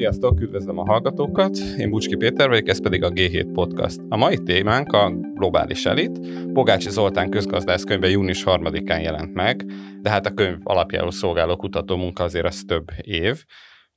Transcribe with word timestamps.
Sziasztok, 0.00 0.40
üdvözlöm 0.40 0.78
a 0.78 0.84
hallgatókat! 0.84 1.56
Én 1.78 1.90
Bucski 1.90 2.16
Péter 2.16 2.48
vagyok, 2.48 2.68
ez 2.68 2.82
pedig 2.82 3.02
a 3.02 3.10
G7 3.10 3.50
Podcast. 3.52 4.00
A 4.08 4.16
mai 4.16 4.38
témánk 4.38 4.92
a 4.92 5.10
globális 5.34 5.86
elit. 5.86 6.20
Bogácsi 6.52 6.90
Zoltán 6.90 7.30
közgazdász 7.30 7.84
könyve 7.84 8.08
június 8.08 8.42
3-án 8.46 9.02
jelent 9.02 9.34
meg, 9.34 9.64
de 10.02 10.10
hát 10.10 10.26
a 10.26 10.34
könyv 10.34 10.58
alapjául 10.62 11.10
szolgáló 11.10 11.56
kutató 11.56 11.96
munka 11.96 12.22
azért 12.24 12.46
az 12.46 12.62
több 12.66 12.84
év 13.02 13.44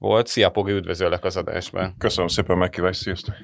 volt. 0.03 0.27
Szia, 0.27 0.49
Pogi, 0.49 0.71
üdvözöllek 0.71 1.23
az 1.23 1.37
adásban. 1.37 1.95
Köszönöm 1.97 2.27
szépen, 2.27 2.57
megkívást, 2.57 2.99
sziasztok. 2.99 3.35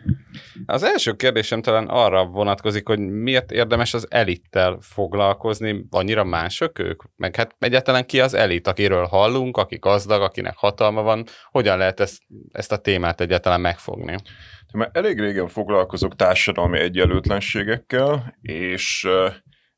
Az 0.65 0.83
első 0.83 1.13
kérdésem 1.13 1.61
talán 1.61 1.87
arra 1.87 2.25
vonatkozik, 2.25 2.87
hogy 2.87 2.99
miért 2.99 3.51
érdemes 3.51 3.93
az 3.93 4.07
elittel 4.09 4.77
foglalkozni, 4.81 5.85
annyira 5.89 6.23
mások 6.23 6.79
ők? 6.79 7.03
Meg 7.15 7.35
hát 7.35 7.55
egyáltalán 7.59 8.05
ki 8.05 8.19
az 8.19 8.33
elit, 8.33 8.67
akiről 8.67 9.05
hallunk, 9.05 9.57
aki 9.57 9.77
gazdag, 9.79 10.21
akinek 10.21 10.57
hatalma 10.57 11.01
van, 11.01 11.25
hogyan 11.51 11.77
lehet 11.77 11.99
ezt, 11.99 12.21
ezt 12.51 12.71
a 12.71 12.77
témát 12.77 13.21
egyáltalán 13.21 13.61
megfogni? 13.61 14.15
Mert 14.73 14.97
elég 14.97 15.19
régen 15.19 15.47
foglalkozok 15.47 16.15
társadalmi 16.15 16.79
egyenlőtlenségekkel, 16.79 18.35
és 18.41 19.07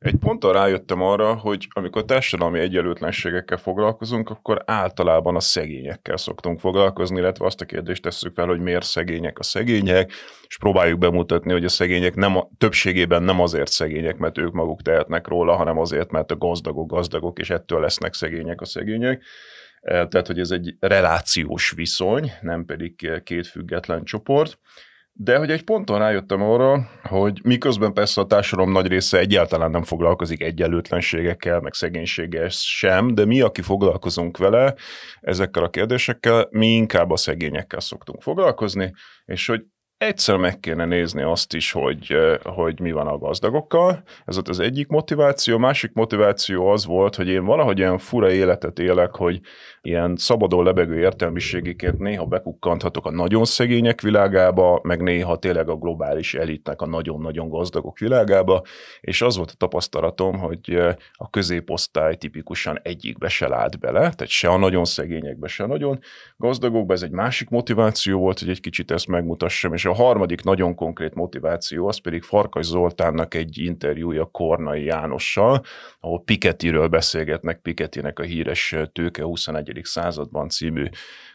egy 0.01 0.15
ponton 0.15 0.53
rájöttem 0.53 1.01
arra, 1.01 1.33
hogy 1.33 1.67
amikor 1.73 2.05
társadalmi 2.05 2.59
egyenlőtlenségekkel 2.59 3.57
foglalkozunk, 3.57 4.29
akkor 4.29 4.63
általában 4.65 5.35
a 5.35 5.39
szegényekkel 5.39 6.17
szoktunk 6.17 6.59
foglalkozni, 6.59 7.17
illetve 7.17 7.45
azt 7.45 7.61
a 7.61 7.65
kérdést 7.65 8.01
tesszük 8.01 8.33
fel, 8.33 8.45
hogy 8.45 8.59
miért 8.59 8.85
szegények 8.85 9.39
a 9.39 9.43
szegények, 9.43 10.11
és 10.47 10.57
próbáljuk 10.57 10.99
bemutatni, 10.99 11.51
hogy 11.51 11.65
a 11.65 11.69
szegények 11.69 12.15
nem 12.15 12.37
a, 12.37 12.49
többségében 12.57 13.23
nem 13.23 13.39
azért 13.39 13.71
szegények, 13.71 14.17
mert 14.17 14.37
ők 14.37 14.51
maguk 14.51 14.81
tehetnek 14.81 15.27
róla, 15.27 15.55
hanem 15.55 15.77
azért, 15.77 16.11
mert 16.11 16.31
a 16.31 16.37
gazdagok 16.37 16.91
gazdagok, 16.91 17.39
és 17.39 17.49
ettől 17.49 17.79
lesznek 17.79 18.13
szegények 18.13 18.61
a 18.61 18.65
szegények. 18.65 19.23
E, 19.81 20.07
tehát, 20.07 20.27
hogy 20.27 20.39
ez 20.39 20.51
egy 20.51 20.76
relációs 20.79 21.71
viszony, 21.71 22.31
nem 22.41 22.65
pedig 22.65 23.21
két 23.23 23.48
független 23.48 24.04
csoport. 24.04 24.59
De 25.13 25.37
hogy 25.37 25.51
egy 25.51 25.63
ponton 25.63 25.99
rájöttem 25.99 26.41
arra, 26.41 26.90
hogy 27.04 27.40
miközben 27.43 27.93
persze 27.93 28.21
a 28.21 28.26
társadalom 28.26 28.71
nagy 28.71 28.87
része 28.87 29.17
egyáltalán 29.20 29.71
nem 29.71 29.84
foglalkozik 29.84 30.41
egyenlőtlenségekkel, 30.41 31.59
meg 31.59 31.73
szegénységgel 31.73 32.49
sem, 32.49 33.15
de 33.15 33.26
mi, 33.26 33.41
aki 33.41 33.62
foglalkozunk 33.62 34.37
vele 34.37 34.76
ezekkel 35.21 35.63
a 35.63 35.70
kérdésekkel, 35.70 36.48
mi 36.51 36.67
inkább 36.67 37.09
a 37.09 37.17
szegényekkel 37.17 37.79
szoktunk 37.79 38.21
foglalkozni, 38.21 38.91
és 39.26 39.48
hogy 39.48 39.65
egyszer 40.02 40.38
meg 40.38 40.60
kéne 40.60 40.85
nézni 40.85 41.21
azt 41.21 41.54
is, 41.54 41.71
hogy, 41.71 42.16
hogy 42.44 42.80
mi 42.80 42.91
van 42.91 43.07
a 43.07 43.18
gazdagokkal. 43.18 44.04
Ez 44.26 44.35
volt 44.35 44.49
az 44.49 44.60
egyik 44.60 44.88
motiváció. 44.88 45.57
Másik 45.57 45.94
motiváció 45.94 46.68
az 46.68 46.85
volt, 46.85 47.16
hogy 47.16 47.27
én 47.27 47.46
valahogy 47.46 47.82
olyan 47.82 47.98
fura 47.98 48.32
életet 48.32 48.79
élek, 48.79 49.16
hogy 49.16 49.40
ilyen 49.82 50.16
szabadon 50.16 50.63
lebegő 50.63 50.99
értelmiségiként 50.99 51.99
néha 51.99 52.26
bekukkanthatok 52.26 53.05
a 53.05 53.12
nagyon 53.12 53.46
szegények 53.46 54.02
világába, 54.02 54.79
meg 54.84 55.02
néha 55.02 55.38
tényleg 55.38 55.70
a 55.70 55.76
globális 55.76 56.34
elitnek 56.34 56.82
a 56.82 56.88
nagyon-nagyon 56.88 57.49
gazdagok 57.49 57.99
világába, 57.99 58.62
és 59.02 59.22
az 59.22 59.38
volt 59.38 59.52
a 59.52 59.57
tapasztalatom, 59.57 60.38
hogy 60.38 60.76
a 61.12 61.29
középosztály 61.29 62.16
tipikusan 62.16 62.79
egyikbe 62.84 63.27
se 63.27 63.48
lát 63.48 63.79
bele, 63.79 63.99
tehát 63.99 64.28
se 64.28 64.50
a 64.50 64.57
nagyon 64.57 64.85
szegényekbe, 64.85 65.47
se 65.47 65.63
a 65.63 65.68
nagyon 65.68 66.00
gazdagokba. 66.38 66.94
Ez 66.94 67.02
egy 67.02 67.12
másik 67.12 67.50
motiváció 67.50 68.19
volt, 68.19 68.40
hogy 68.40 68.50
egy 68.50 68.62
kicsit 68.62 68.91
ezt 68.91 69.07
megmutassam, 69.07 69.74
és 69.74 69.90
a 69.91 70.03
harmadik 70.03 70.44
nagyon 70.44 70.75
konkrét 70.75 71.13
motiváció 71.16 71.88
az 71.88 71.97
pedig 71.97 72.23
Farkas 72.23 72.66
Zoltánnak 72.66 73.34
egy 73.34 73.57
interjúja 73.57 74.25
Kornai 74.25 74.83
Jánossal, 74.83 75.61
ahol 76.03 76.24
Pikettyről 76.24 76.88
beszélgetnek, 76.88 77.59
Pikettynek 77.62 78.19
a 78.19 78.24
híres 78.24 78.75
Tőke 78.91 79.24
21. 79.24 79.80
században 79.84 80.50
című 80.50 80.85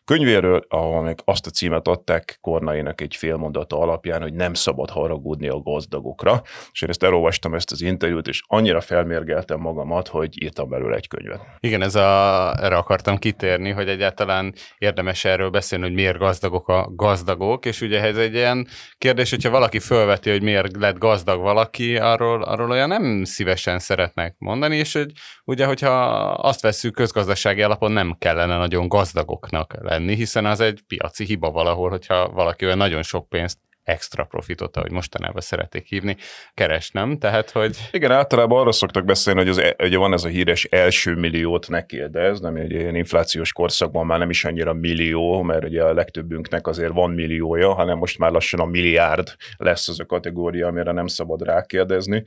könyvéről, 0.05 0.65
ahol 0.69 1.03
meg 1.03 1.19
azt 1.25 1.47
a 1.47 1.51
címet 1.51 1.89
adták 1.89 2.39
Kornainak 2.41 3.01
egy 3.01 3.17
félmondata 3.17 3.79
alapján, 3.79 4.23
hogy 4.23 4.35
nem 4.35 4.55
szabad 4.55 4.91
haragudni 4.91 5.49
a 5.49 5.61
gazdagokra, 5.61 6.43
és 6.73 6.83
én 6.83 6.89
ezt 6.89 7.03
elolvastam 7.03 7.55
ezt 7.55 7.71
az 7.71 7.81
interjút, 7.81 8.27
és 8.29 8.43
annyira 8.47 8.81
felmérgeltem 8.81 9.61
magamat, 9.61 10.09
hogy 10.09 10.43
írtam 10.43 10.69
belőle 10.69 10.97
egy 10.97 11.09
könyvet. 11.09 11.41
Igen, 11.61 11.83
ez 11.83 11.95
a, 11.95 12.55
erre 12.63 12.77
akartam 12.77 13.17
kitérni, 13.17 13.71
hogy 13.71 13.89
egyáltalán 13.89 14.55
érdemes 14.79 15.25
erről 15.25 15.51
beszélni, 15.51 15.85
hogy 15.85 15.95
miért 15.95 16.19
gazdagok 16.19 16.69
a 16.69 16.89
gazdagok, 16.95 17.65
és 17.65 17.81
ugye 17.81 18.03
ez 18.03 18.17
egy 18.17 18.35
ilyen 18.35 18.67
kérdés, 18.99 19.31
hogyha 19.31 19.51
valaki 19.51 19.79
felveti, 19.79 20.31
hogy 20.31 20.43
miért 20.43 20.77
lett 20.77 20.99
gazdag 20.99 21.41
valaki, 21.41 21.97
arról, 21.97 22.43
arról 22.43 22.71
olyan 22.71 22.89
nem 22.89 23.25
szívesen 23.25 23.79
szeretnek 23.79 24.35
mondani, 24.39 24.56
és 24.63 24.93
hogy 24.93 25.13
ugye, 25.45 25.67
hogyha 25.67 25.91
azt 26.31 26.61
veszük 26.61 26.95
közgazdasági 26.95 27.63
alapon 27.63 27.93
nem 27.93 28.17
kellene 28.19 28.57
nagyon 28.57 28.89
gazdagoknak 28.89 29.75
lenni 29.81 30.15
hiszen 30.15 30.47
az 30.47 30.61
egy 30.61 30.81
piaci 30.87 31.25
hiba 31.25 31.51
valahol, 31.51 31.91
hogyha 31.91 32.29
valaki 32.29 32.65
olyan 32.65 32.77
nagyon 32.77 33.03
sok 33.03 33.29
pénzt 33.29 33.59
extra 33.87 34.25
profitot, 34.25 34.77
ahogy 34.77 34.91
mostanában 34.91 35.41
szeretik 35.41 35.87
hívni, 35.87 36.17
keresnem, 36.55 37.19
tehát 37.19 37.51
hogy... 37.51 37.77
Igen, 37.91 38.11
általában 38.11 38.61
arra 38.61 38.73
szoktak 38.73 39.05
beszélni, 39.05 39.39
hogy 39.39 39.49
az, 39.49 39.59
e- 39.59 39.77
ugye 39.79 39.97
van 39.97 40.13
ez 40.13 40.25
a 40.25 40.29
híres 40.29 40.65
első 40.65 41.15
milliót 41.15 41.69
ne 41.69 41.87
kérdez, 41.87 42.41
nem 42.41 42.57
egy 42.57 42.71
ilyen 42.71 42.95
inflációs 42.95 43.53
korszakban 43.53 44.07
már 44.07 44.19
nem 44.19 44.31
is 44.31 44.45
annyira 44.45 44.73
millió, 44.73 45.43
mert 45.43 45.65
ugye 45.65 45.83
a 45.83 45.95
legtöbbünknek 45.95 46.67
azért 46.67 46.93
van 46.93 47.11
milliója, 47.11 47.75
hanem 47.75 47.99
most 47.99 48.19
már 48.19 48.31
lassan 48.31 48.61
a 48.61 48.65
milliárd 48.65 49.35
lesz 49.57 49.89
az 49.89 50.01
a 50.01 50.07
kategória, 50.07 50.67
amire 50.67 50.93
nem 50.93 51.07
szabad 51.07 51.43
rákérdezni. 51.43 52.25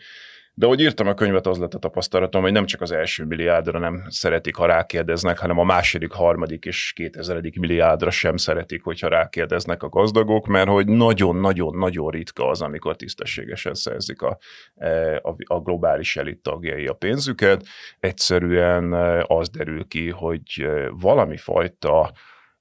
De 0.59 0.65
ahogy 0.65 0.81
írtam 0.81 1.07
a 1.07 1.13
könyvet, 1.13 1.47
az 1.47 1.57
lett 1.57 1.73
a 1.73 1.79
tapasztalatom, 1.79 2.41
hogy 2.41 2.51
nem 2.51 2.65
csak 2.65 2.81
az 2.81 2.91
első 2.91 3.25
milliárdra 3.25 3.79
nem 3.79 4.03
szeretik, 4.07 4.55
ha 4.55 4.65
rákérdeznek, 4.65 5.37
hanem 5.37 5.59
a 5.59 5.63
második, 5.63 6.11
harmadik 6.11 6.65
és 6.65 6.93
kétezredik 6.95 7.59
milliárdra 7.59 8.11
sem 8.11 8.37
szeretik, 8.37 8.83
hogyha 8.83 9.07
rákérdeznek 9.07 9.83
a 9.83 9.89
gazdagok, 9.89 10.47
mert 10.47 10.67
hogy 10.67 10.87
nagyon-nagyon-nagyon 10.87 12.09
ritka 12.09 12.47
az, 12.47 12.61
amikor 12.61 12.95
tisztességesen 12.95 13.73
szerzik 13.73 14.21
a, 14.21 14.37
e, 14.75 15.15
a, 15.15 15.35
a 15.43 15.59
globális 15.59 16.17
elit 16.17 16.41
tagjai 16.41 16.87
a 16.87 16.93
pénzüket. 16.93 17.65
Egyszerűen 17.99 18.93
e, 18.93 19.23
az 19.27 19.49
derül 19.49 19.87
ki, 19.87 20.09
hogy 20.09 20.43
e, 20.57 20.89
valami 20.89 21.37
fajta 21.37 22.11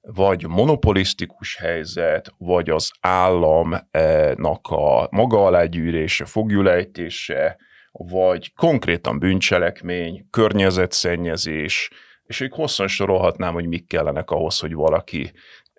vagy 0.01 0.47
monopolisztikus 0.47 1.55
helyzet, 1.55 2.33
vagy 2.37 2.69
az 2.69 2.91
államnak 2.99 4.67
a 4.67 5.07
maga 5.11 5.45
alá 5.45 5.65
gyűrése, 5.65 6.25
fogjulejtése, 6.25 7.57
vagy 7.91 8.53
konkrétan 8.53 9.19
bűncselekmény, 9.19 10.27
környezetszennyezés, 10.29 11.89
és 12.23 12.39
még 12.39 12.53
hosszan 12.53 12.87
sorolhatnám, 12.87 13.53
hogy 13.53 13.67
mik 13.67 13.87
kellenek 13.87 14.29
ahhoz, 14.29 14.59
hogy 14.59 14.73
valaki 14.73 15.31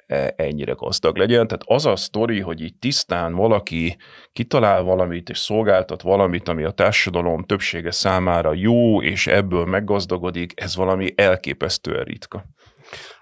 e, 0.06 0.34
ennyire 0.36 0.72
gazdag 0.72 1.16
legyen. 1.16 1.46
Tehát 1.46 1.62
az 1.66 1.86
a 1.86 1.96
sztori, 1.96 2.40
hogy 2.40 2.60
így 2.60 2.74
tisztán 2.78 3.34
valaki 3.34 3.96
kitalál 4.32 4.82
valamit 4.82 5.28
és 5.28 5.38
szolgáltat 5.38 6.02
valamit, 6.02 6.48
ami 6.48 6.64
a 6.64 6.70
társadalom 6.70 7.44
többsége 7.44 7.90
számára 7.90 8.52
jó, 8.54 9.02
és 9.02 9.26
ebből 9.26 9.64
meggazdagodik, 9.64 10.60
ez 10.60 10.76
valami 10.76 11.12
elképesztően 11.16 12.04
ritka. 12.04 12.44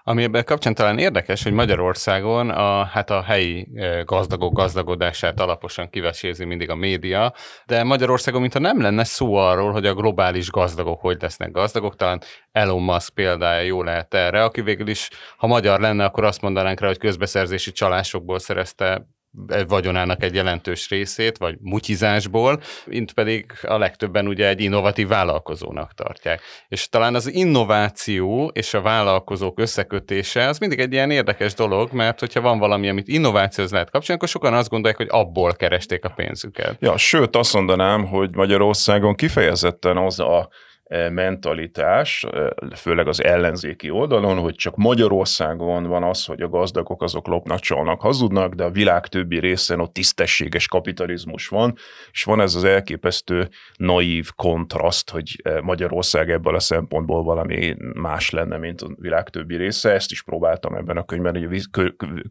Ami 0.09 0.23
ebben 0.23 0.43
kapcsán 0.43 0.73
talán 0.73 0.97
érdekes, 0.97 1.43
hogy 1.43 1.51
Magyarországon 1.51 2.49
a, 2.49 2.85
hát 2.85 3.09
a 3.09 3.21
helyi 3.21 3.67
gazdagok 4.03 4.53
gazdagodását 4.53 5.39
alaposan 5.39 5.89
kivesézi 5.89 6.45
mindig 6.45 6.69
a 6.69 6.75
média, 6.75 7.33
de 7.65 7.83
Magyarországon 7.83 8.41
mintha 8.41 8.59
nem 8.59 8.81
lenne 8.81 9.03
szó 9.03 9.35
arról, 9.35 9.71
hogy 9.71 9.85
a 9.85 9.93
globális 9.93 10.49
gazdagok 10.49 11.01
hogy 11.01 11.17
lesznek 11.21 11.51
gazdagok, 11.51 11.95
talán 11.95 12.21
Elon 12.51 12.81
Musk 12.81 13.13
példája 13.13 13.61
jó 13.61 13.83
lehet 13.83 14.13
erre, 14.13 14.43
aki 14.43 14.61
végül 14.61 14.87
is, 14.87 15.09
ha 15.37 15.47
magyar 15.47 15.79
lenne, 15.79 16.05
akkor 16.05 16.23
azt 16.23 16.41
mondanánk 16.41 16.79
rá, 16.79 16.87
hogy 16.87 16.97
közbeszerzési 16.97 17.71
csalásokból 17.71 18.39
szerezte 18.39 19.07
vagyonának 19.67 20.23
egy 20.23 20.33
jelentős 20.33 20.89
részét, 20.89 21.37
vagy 21.37 21.55
mutyizásból, 21.61 22.61
mint 22.85 23.13
pedig 23.13 23.45
a 23.61 23.77
legtöbben 23.77 24.27
ugye 24.27 24.47
egy 24.47 24.61
innovatív 24.61 25.07
vállalkozónak 25.07 25.93
tartják. 25.93 26.41
És 26.67 26.89
talán 26.89 27.15
az 27.15 27.33
innováció 27.33 28.51
és 28.53 28.73
a 28.73 28.81
vállalkozók 28.81 29.59
összekötése 29.59 30.47
az 30.47 30.59
mindig 30.59 30.79
egy 30.79 30.93
ilyen 30.93 31.11
érdekes 31.11 31.53
dolog, 31.53 31.91
mert 31.91 32.19
hogyha 32.19 32.41
van 32.41 32.59
valami, 32.59 32.89
amit 32.89 33.07
innovációhoz 33.07 33.71
lehet 33.73 33.89
kapcsolni, 33.89 34.21
akkor 34.21 34.27
sokan 34.33 34.53
azt 34.53 34.69
gondolják, 34.69 34.99
hogy 34.99 35.09
abból 35.09 35.53
keresték 35.53 36.05
a 36.05 36.09
pénzüket. 36.09 36.75
Ja, 36.79 36.97
sőt 36.97 37.35
azt 37.35 37.53
mondanám, 37.53 38.05
hogy 38.05 38.35
Magyarországon 38.35 39.15
kifejezetten 39.15 39.97
az 39.97 40.19
a 40.19 40.49
mentalitás, 41.11 42.25
főleg 42.75 43.07
az 43.07 43.23
ellenzéki 43.23 43.89
oldalon, 43.89 44.37
hogy 44.37 44.55
csak 44.55 44.75
Magyarországon 44.75 45.83
van 45.83 46.03
az, 46.03 46.25
hogy 46.25 46.41
a 46.41 46.49
gazdagok 46.49 47.03
azok 47.03 47.27
lopnak, 47.27 47.59
csalnak, 47.59 48.01
hazudnak, 48.01 48.53
de 48.53 48.63
a 48.63 48.69
világ 48.69 49.07
többi 49.07 49.39
részen 49.39 49.79
ott 49.79 49.93
tisztességes 49.93 50.67
kapitalizmus 50.67 51.47
van, 51.47 51.75
és 52.11 52.23
van 52.23 52.41
ez 52.41 52.55
az 52.55 52.63
elképesztő 52.63 53.49
naív 53.75 54.29
kontraszt, 54.35 55.09
hogy 55.09 55.41
Magyarország 55.61 56.29
ebből 56.29 56.55
a 56.55 56.59
szempontból 56.59 57.23
valami 57.23 57.75
más 57.93 58.29
lenne, 58.29 58.57
mint 58.57 58.81
a 58.81 58.87
világ 58.95 59.29
többi 59.29 59.55
része. 59.55 59.91
Ezt 59.91 60.11
is 60.11 60.23
próbáltam 60.23 60.73
ebben 60.73 60.97
a 60.97 61.05
könyvben, 61.05 61.35
hogy 61.35 61.61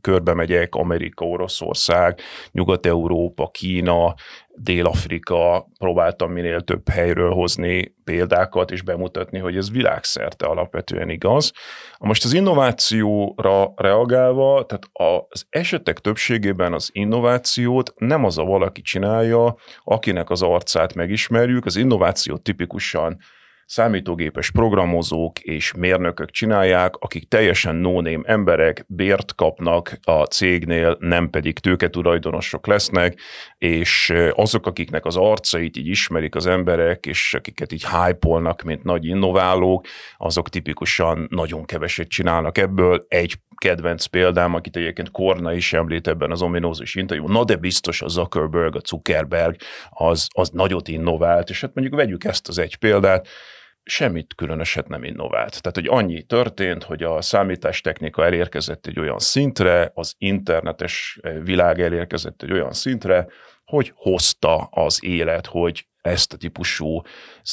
körbe 0.00 0.34
megyek, 0.34 0.75
Amerika, 0.75 1.25
Oroszország, 1.25 2.20
Nyugat-Európa, 2.50 3.50
Kína, 3.50 4.14
Dél-Afrika, 4.60 5.69
próbáltam 5.78 6.32
minél 6.32 6.60
több 6.60 6.88
helyről 6.88 7.31
hozni 7.31 7.94
példákat, 8.05 8.70
és 8.70 8.82
bemutatni, 8.82 9.38
hogy 9.38 9.56
ez 9.56 9.70
világszerte 9.70 10.46
alapvetően 10.46 11.08
igaz. 11.08 11.52
Most 11.99 12.25
az 12.25 12.32
innovációra 12.32 13.72
reagálva, 13.76 14.66
tehát 14.66 14.88
az 15.31 15.46
esetek 15.49 15.99
többségében 15.99 16.72
az 16.72 16.90
innovációt 16.93 17.93
nem 17.96 18.25
az 18.25 18.38
a 18.38 18.44
valaki 18.44 18.81
csinálja, 18.81 19.56
akinek 19.84 20.31
az 20.31 20.43
arcát 20.43 20.94
megismerjük, 20.94 21.64
az 21.64 21.76
innováció 21.76 22.37
tipikusan 22.37 23.16
számítógépes 23.69 24.50
programozók 24.50 25.38
és 25.38 25.73
mérnökök 25.73 26.31
csinálják, 26.31 26.97
akik 26.97 27.29
teljesen 27.29 27.76
no 27.76 28.00
emberek, 28.23 28.85
bért 28.87 29.35
kapnak 29.35 29.99
a 30.03 30.25
cégnél, 30.25 30.97
nem 31.00 31.31
pedig 31.31 31.59
tőketulajdonosok 31.59 32.67
lesznek, 32.67 33.20
és 33.59 34.15
azok, 34.32 34.67
akiknek 34.67 35.05
az 35.05 35.17
arcait 35.17 35.76
így 35.76 35.87
ismerik 35.87 36.35
az 36.35 36.47
emberek, 36.47 37.06
és 37.06 37.35
akiket 37.35 37.73
így 37.73 37.85
hype 37.87 38.55
mint 38.65 38.82
nagy 38.82 39.05
innoválók, 39.05 39.87
azok 40.17 40.49
tipikusan 40.49 41.26
nagyon 41.31 41.65
keveset 41.65 42.09
csinálnak 42.09 42.59
ebből. 42.59 43.05
Egy 43.09 43.35
kedvenc 43.56 44.05
példám, 44.05 44.55
akit 44.55 44.76
egyébként 44.76 45.11
Korna 45.11 45.53
is 45.53 45.73
említ 45.73 46.09
ebben 46.09 46.31
az 46.31 46.43
ominózus 46.43 46.94
interjú, 46.94 47.29
na 47.29 47.44
de 47.44 47.56
biztos 47.56 48.03
a 48.03 48.09
Zuckerberg, 48.09 48.76
a 48.76 48.81
Zuckerberg, 48.87 49.56
az, 49.91 50.26
az 50.35 50.50
nagyot 50.50 50.88
innovált, 50.88 51.50
és 51.50 51.61
hát 51.61 51.75
mondjuk 51.75 51.97
vegyük 51.97 52.25
ezt 52.25 52.49
az 52.49 52.59
egy 52.59 52.76
példát, 52.76 53.29
semmit 53.88 54.35
különöset 54.35 54.88
nem 54.88 55.05
innovált. 55.05 55.62
Tehát, 55.62 55.76
hogy 55.76 55.87
annyi 55.87 56.23
történt, 56.23 56.85
hogy 56.85 57.02
a 57.02 57.20
számítástechnika 57.20 58.25
elérkezett 58.25 58.87
egy 58.87 58.99
olyan 58.99 59.19
szintre, 59.19 59.90
az 59.94 60.14
internetes 60.19 61.19
eh, 61.23 61.37
világ 61.43 61.81
elérkezett 61.81 62.43
egy 62.43 62.52
olyan 62.52 62.73
szintre, 62.73 63.26
hogy 63.64 63.93
hozta 63.94 64.56
az 64.56 65.05
élet, 65.05 65.46
hogy 65.46 65.87
ezt 66.00 66.32
a 66.32 66.37
típusú 66.37 67.00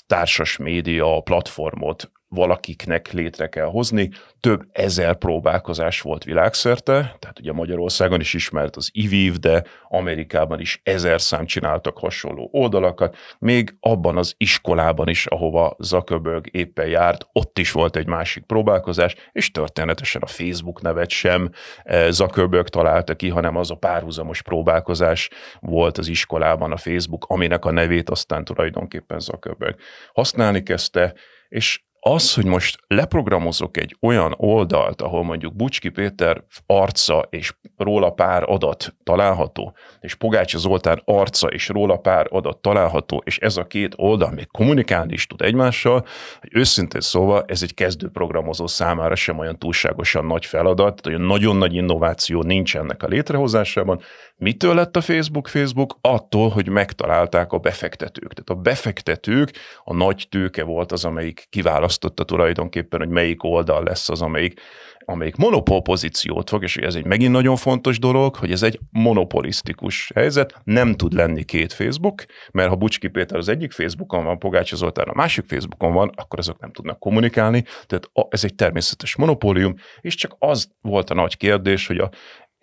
társas 0.08 0.58
média 0.58 1.22
platformot 1.22 2.12
valakiknek 2.36 3.12
létre 3.12 3.48
kell 3.48 3.66
hozni. 3.66 4.10
Több 4.40 4.68
ezer 4.72 5.16
próbálkozás 5.16 6.02
volt 6.02 6.24
világszerte, 6.24 7.16
tehát 7.20 7.40
ugye 7.40 7.52
Magyarországon 7.52 8.20
is 8.20 8.34
ismert 8.34 8.76
az 8.76 8.90
IVIV, 8.92 9.36
de 9.36 9.64
Amerikában 9.88 10.60
is 10.60 10.82
ezer 10.84 11.22
szám 11.22 11.46
csináltak 11.46 11.98
hasonló 11.98 12.50
oldalakat. 12.52 13.16
Még 13.40 13.76
abban 13.80 14.18
az 14.18 14.34
iskolában 14.38 15.08
is, 15.08 15.26
ahova 15.26 15.76
Zuckerberg 15.80 16.46
éppen 16.52 16.88
járt, 16.88 17.28
ott 17.32 17.60
is 17.60 17.72
volt 17.72 17.96
egy 17.96 18.08
másik 18.08 18.44
próbálkozás, 18.44 19.16
és 19.32 19.52
történetesen 19.52 20.22
a 20.22 20.28
Facebook 20.28 20.82
nevet 20.82 21.10
sem 21.10 21.50
eh, 21.84 22.12
Zuckerberg 22.12 22.68
találta 22.68 23.16
ki, 23.16 23.30
hanem 23.30 23.56
az 23.56 23.72
a 23.72 23.76
párhuzamos 23.76 24.42
próbálkozás 24.42 25.30
volt 25.60 25.98
az 25.98 26.08
iskolában 26.08 26.72
a 26.72 26.78
Facebook, 26.78 27.26
aminek 27.28 27.66
a 27.66 27.72
nevét 27.72 28.10
aztán 28.10 28.44
tulajdonképpen 28.44 29.20
Zuckerberg 29.20 29.76
használni 30.14 30.64
kezdte, 30.64 31.14
és 31.50 31.84
az, 32.10 32.34
hogy 32.34 32.46
most 32.46 32.78
leprogramozok 32.88 33.78
egy 33.78 33.98
olyan 34.02 34.34
oldalt, 34.38 35.02
ahol 35.02 35.24
mondjuk 35.24 35.56
Bucski 35.56 35.90
Péter 35.90 36.44
arca 36.66 37.28
és 37.30 37.54
róla 37.78 38.10
pár 38.10 38.44
adat 38.48 38.96
található, 39.04 39.76
és 40.00 40.16
Pogácsa 40.16 40.58
Zoltán 40.58 41.02
arca 41.06 41.48
és 41.48 41.68
róla 41.68 41.98
pár 41.98 42.28
adat 42.30 42.58
található, 42.58 43.22
és 43.26 43.38
ez 43.38 43.58
a 43.58 43.68
két 43.68 43.94
oldal 43.98 44.32
még 44.32 44.48
kommunikálni 44.52 45.14
is 45.14 45.28
tud 45.28 45.42
egymással, 45.42 46.06
hogy 46.40 46.50
őszintén 46.54 47.02
szóval 47.02 47.44
ez 47.48 47.64
egy 47.64 47.74
kezdő 47.74 48.10
programozó 48.10 48.68
számára 48.68 49.16
sem 49.16 49.38
olyan 49.38 49.60
túlságosan 49.60 50.26
nagy 50.26 50.46
feladat, 50.46 51.06
hogy 51.06 51.20
nagyon 51.20 51.58
nagy 51.58 51.74
innováció 51.74 52.42
nincs 52.42 52.76
ennek 52.76 53.04
a 53.04 53.08
létrehozásában. 53.08 54.02
Mitől 54.38 54.76
lett 54.76 54.96
a 54.96 55.02
Facebook 55.02 55.48
Facebook? 55.48 55.98
Attól, 56.02 56.50
hogy 56.50 56.70
megtalálták 56.70 57.52
a 57.52 57.58
befektetők. 57.58 58.34
Tehát 58.34 58.50
a 58.50 58.70
befektetők, 58.70 59.52
a 59.84 59.94
nagy 59.94 60.28
tőke 60.30 60.64
volt 60.64 60.92
az, 60.92 61.06
amelyik 61.06 61.48
kiválaszt 61.50 61.84
választotta 61.86 62.24
tulajdonképpen, 62.24 63.00
hogy 63.00 63.10
melyik 63.10 63.44
oldal 63.44 63.84
lesz 63.84 64.10
az, 64.10 64.22
amelyik, 64.22 64.62
amelyik 65.06 65.36
monopól 65.36 65.82
pozíciót 65.82 66.50
fog, 66.50 66.64
és 66.64 66.78
ez 66.78 66.96
egy 66.96 67.06
megint 67.06 67.32
nagyon 67.32 67.56
fontos 67.56 68.00
dolog, 68.00 68.36
hogy 68.36 68.52
ez 68.52 68.64
egy 68.64 68.80
monopolisztikus 68.92 70.12
helyzet, 70.16 70.62
nem 70.64 70.94
tud 70.94 71.14
lenni 71.14 71.44
két 71.44 71.74
Facebook, 71.74 72.24
mert 72.52 72.70
ha 72.70 72.76
Bucski 72.76 73.08
Péter 73.08 73.38
az 73.38 73.50
egyik 73.50 73.72
Facebookon 73.72 74.24
van, 74.24 74.40
Pogácsa 74.40 74.76
Zoltán 74.76 75.08
a 75.08 75.14
másik 75.14 75.46
Facebookon 75.48 75.94
van, 75.94 76.12
akkor 76.16 76.40
azok 76.40 76.60
nem 76.60 76.72
tudnak 76.72 77.00
kommunikálni, 77.00 77.64
tehát 77.86 78.10
ez 78.30 78.44
egy 78.44 78.56
természetes 78.56 79.16
monopólium, 79.16 79.76
és 80.02 80.16
csak 80.16 80.36
az 80.40 80.70
volt 80.82 81.10
a 81.10 81.14
nagy 81.14 81.38
kérdés, 81.38 81.88
hogy 81.88 81.98
a 81.98 82.10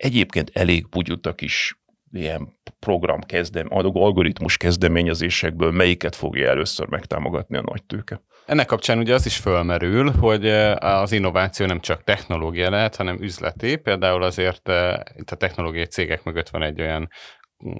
egyébként 0.03 0.51
elég 0.53 0.89
bugyutak 0.89 1.41
is 1.41 1.77
ilyen 2.11 2.59
program 2.79 3.21
kezdem, 3.21 3.67
algoritmus 3.69 4.57
kezdeményezésekből 4.57 5.71
melyiket 5.71 6.15
fogja 6.15 6.49
először 6.49 6.87
megtámogatni 6.87 7.57
a 7.57 7.61
nagy 7.61 7.83
tőke. 7.83 8.21
Ennek 8.45 8.65
kapcsán 8.65 8.97
ugye 8.97 9.13
az 9.13 9.25
is 9.25 9.37
fölmerül, 9.37 10.11
hogy 10.11 10.47
az 10.79 11.11
innováció 11.11 11.65
nem 11.65 11.79
csak 11.79 12.03
technológia 12.03 12.69
lehet, 12.69 12.95
hanem 12.95 13.21
üzleti. 13.21 13.75
Például 13.75 14.23
azért 14.23 14.71
itt 15.15 15.31
a 15.31 15.35
technológiai 15.35 15.85
cégek 15.85 16.23
mögött 16.23 16.49
van 16.49 16.63
egy 16.63 16.81
olyan 16.81 17.09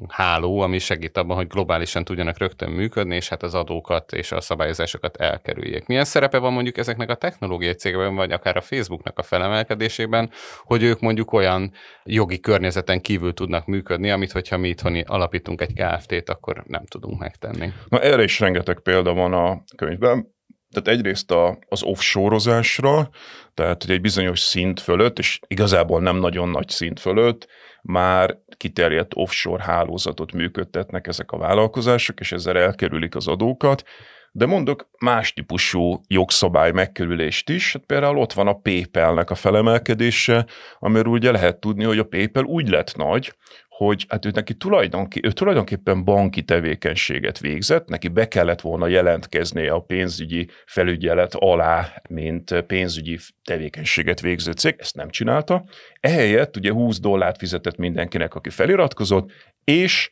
háló, 0.07 0.59
ami 0.59 0.79
segít 0.79 1.17
abban, 1.17 1.35
hogy 1.35 1.47
globálisan 1.47 2.03
tudjanak 2.03 2.37
rögtön 2.37 2.69
működni, 2.69 3.15
és 3.15 3.29
hát 3.29 3.43
az 3.43 3.53
adókat 3.55 4.13
és 4.13 4.31
a 4.31 4.41
szabályozásokat 4.41 5.17
elkerüljék. 5.17 5.85
Milyen 5.85 6.05
szerepe 6.05 6.37
van 6.37 6.53
mondjuk 6.53 6.77
ezeknek 6.77 7.09
a 7.09 7.15
technológiai 7.15 7.73
cégekben, 7.73 8.15
vagy 8.15 8.31
akár 8.31 8.57
a 8.57 8.61
Facebooknak 8.61 9.17
a 9.17 9.23
felemelkedésében, 9.23 10.29
hogy 10.63 10.83
ők 10.83 10.99
mondjuk 10.99 11.33
olyan 11.33 11.71
jogi 12.03 12.39
környezeten 12.39 13.01
kívül 13.01 13.33
tudnak 13.33 13.65
működni, 13.65 14.11
amit 14.11 14.31
hogyha 14.31 14.57
mi 14.57 14.67
itthon 14.67 14.95
alapítunk 15.05 15.61
egy 15.61 15.73
KFT-t, 15.73 16.29
akkor 16.29 16.63
nem 16.67 16.85
tudunk 16.85 17.19
megtenni. 17.19 17.73
Na 17.87 17.99
erre 17.99 18.23
is 18.23 18.39
rengeteg 18.39 18.79
példa 18.79 19.13
van 19.13 19.33
a 19.33 19.63
könyvben 19.75 20.31
tehát 20.73 20.99
egyrészt 20.99 21.31
a, 21.31 21.57
az 21.69 21.83
offshore-ozásra, 21.83 23.09
tehát 23.53 23.83
hogy 23.83 23.93
egy 23.93 24.01
bizonyos 24.01 24.39
szint 24.39 24.79
fölött, 24.79 25.19
és 25.19 25.39
igazából 25.47 26.01
nem 26.01 26.17
nagyon 26.17 26.49
nagy 26.49 26.69
szint 26.69 26.99
fölött, 26.99 27.47
már 27.83 28.37
kiterjedt 28.57 29.11
offshore 29.15 29.63
hálózatot 29.63 30.31
működtetnek 30.31 31.07
ezek 31.07 31.31
a 31.31 31.37
vállalkozások, 31.37 32.19
és 32.19 32.31
ezzel 32.31 32.57
elkerülik 32.57 33.15
az 33.15 33.27
adókat, 33.27 33.83
de 34.31 34.45
mondok 34.45 34.89
más 34.99 35.33
típusú 35.33 36.01
jogszabály 36.07 36.71
megkerülést 36.71 37.49
is, 37.49 37.73
hát 37.73 37.85
például 37.85 38.17
ott 38.17 38.33
van 38.33 38.47
a 38.47 38.53
PayPal-nek 38.53 39.29
a 39.29 39.35
felemelkedése, 39.35 40.45
amiről 40.79 41.11
ugye 41.11 41.31
lehet 41.31 41.59
tudni, 41.59 41.83
hogy 41.83 41.99
a 41.99 42.05
PayPal 42.05 42.43
úgy 42.43 42.69
lett 42.69 42.95
nagy, 42.95 43.33
hogy 43.77 44.05
hát 44.09 44.25
ő 44.25 44.29
neki 44.33 44.53
tulajdonké, 44.53 45.19
ő 45.23 45.31
tulajdonképpen 45.31 46.03
banki 46.03 46.43
tevékenységet 46.43 47.39
végzett, 47.39 47.87
neki 47.87 48.07
be 48.07 48.27
kellett 48.27 48.61
volna 48.61 48.87
jelentkeznie 48.87 49.71
a 49.71 49.79
pénzügyi 49.79 50.47
felügyelet 50.65 51.33
alá, 51.33 52.01
mint 52.09 52.61
pénzügyi 52.61 53.17
tevékenységet 53.43 54.21
végző 54.21 54.51
cég, 54.51 54.75
ezt 54.77 54.95
nem 54.95 55.09
csinálta. 55.09 55.65
Ehelyett 55.99 56.57
ugye 56.57 56.71
20 56.71 56.99
dollárt 56.99 57.37
fizetett 57.37 57.77
mindenkinek, 57.77 58.35
aki 58.35 58.49
feliratkozott, 58.49 59.31
és 59.63 60.09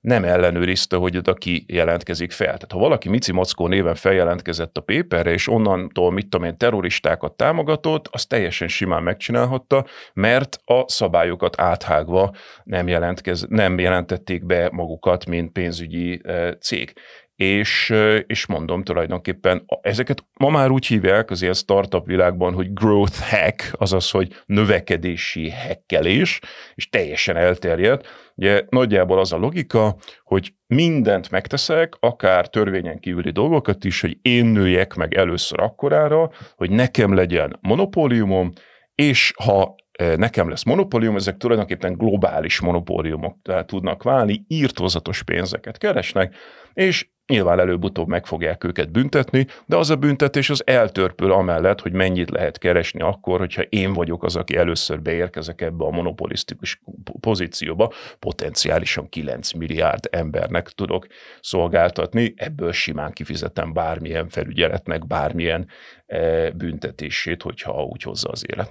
nem 0.00 0.24
ellenőrizte, 0.24 0.96
hogy 0.96 1.16
oda 1.16 1.34
ki 1.34 1.64
jelentkezik 1.68 2.30
fel. 2.30 2.46
Tehát 2.46 2.72
ha 2.72 2.78
valaki 2.78 3.08
Mici 3.08 3.32
Mackó 3.32 3.66
néven 3.66 3.94
feljelentkezett 3.94 4.76
a 4.76 4.80
péperre, 4.80 5.30
és 5.30 5.48
onnantól, 5.48 6.12
mit 6.12 6.28
tudom 6.28 6.46
én, 6.46 6.56
terroristákat 6.56 7.36
támogatott, 7.36 8.08
az 8.10 8.26
teljesen 8.26 8.68
simán 8.68 9.02
megcsinálhatta, 9.02 9.86
mert 10.12 10.58
a 10.64 10.88
szabályokat 10.88 11.60
áthágva 11.60 12.34
nem, 12.64 12.88
jelentkez, 12.88 13.46
nem 13.48 13.78
jelentették 13.78 14.46
be 14.46 14.68
magukat, 14.72 15.26
mint 15.26 15.52
pénzügyi 15.52 16.20
e, 16.24 16.54
cég 16.54 16.92
és, 17.40 17.94
és 18.26 18.46
mondom 18.46 18.82
tulajdonképpen, 18.82 19.64
ezeket 19.80 20.24
ma 20.38 20.48
már 20.48 20.70
úgy 20.70 20.86
hívják 20.86 21.30
az 21.30 21.42
ilyen 21.42 21.54
startup 21.54 22.06
világban, 22.06 22.54
hogy 22.54 22.72
growth 22.72 23.18
hack, 23.18 23.72
azaz, 23.72 24.10
hogy 24.10 24.42
növekedési 24.46 25.50
hekkelés, 25.50 26.40
és 26.74 26.88
teljesen 26.88 27.36
elterjedt. 27.36 28.06
Ugye 28.40 28.64
nagyjából 28.68 29.18
az 29.18 29.32
a 29.32 29.36
logika, 29.36 29.96
hogy 30.24 30.54
mindent 30.66 31.30
megteszek, 31.30 31.96
akár 32.00 32.48
törvényen 32.48 32.98
kívüli 32.98 33.30
dolgokat 33.30 33.84
is, 33.84 34.00
hogy 34.00 34.18
én 34.22 34.46
nőjek 34.46 34.94
meg 34.94 35.14
először 35.14 35.60
akkorára, 35.60 36.30
hogy 36.56 36.70
nekem 36.70 37.14
legyen 37.14 37.58
monopóliumom, 37.60 38.52
és 38.94 39.32
ha 39.44 39.74
nekem 40.16 40.48
lesz 40.48 40.64
monopólium, 40.64 41.16
ezek 41.16 41.36
tulajdonképpen 41.36 41.92
globális 41.92 42.60
monopóliumok 42.60 43.36
tudnak 43.66 44.02
válni, 44.02 44.44
írtózatos 44.48 45.22
pénzeket 45.22 45.78
keresnek, 45.78 46.34
és 46.72 47.10
nyilván 47.30 47.60
előbb-utóbb 47.60 48.08
meg 48.08 48.26
fogják 48.26 48.64
őket 48.64 48.90
büntetni, 48.90 49.46
de 49.66 49.76
az 49.76 49.90
a 49.90 49.96
büntetés 49.96 50.50
az 50.50 50.62
eltörpül 50.66 51.32
amellett, 51.32 51.80
hogy 51.80 51.92
mennyit 51.92 52.30
lehet 52.30 52.58
keresni 52.58 53.00
akkor, 53.00 53.38
hogyha 53.38 53.62
én 53.62 53.92
vagyok 53.92 54.24
az, 54.24 54.36
aki 54.36 54.56
először 54.56 55.02
beérkezek 55.02 55.60
ebbe 55.60 55.84
a 55.84 55.90
monopolisztikus 55.90 56.80
pozícióba, 57.20 57.92
potenciálisan 58.18 59.08
9 59.08 59.52
milliárd 59.52 60.08
embernek 60.10 60.68
tudok 60.68 61.06
szolgáltatni, 61.40 62.34
ebből 62.36 62.72
simán 62.72 63.12
kifizetem 63.12 63.72
bármilyen 63.72 64.28
felügyeletnek, 64.28 65.06
bármilyen 65.06 65.68
E, 66.10 66.50
büntetését, 66.50 67.42
hogyha 67.42 67.84
úgy 67.84 68.02
hozza 68.02 68.28
az 68.28 68.44
élet. 68.52 68.70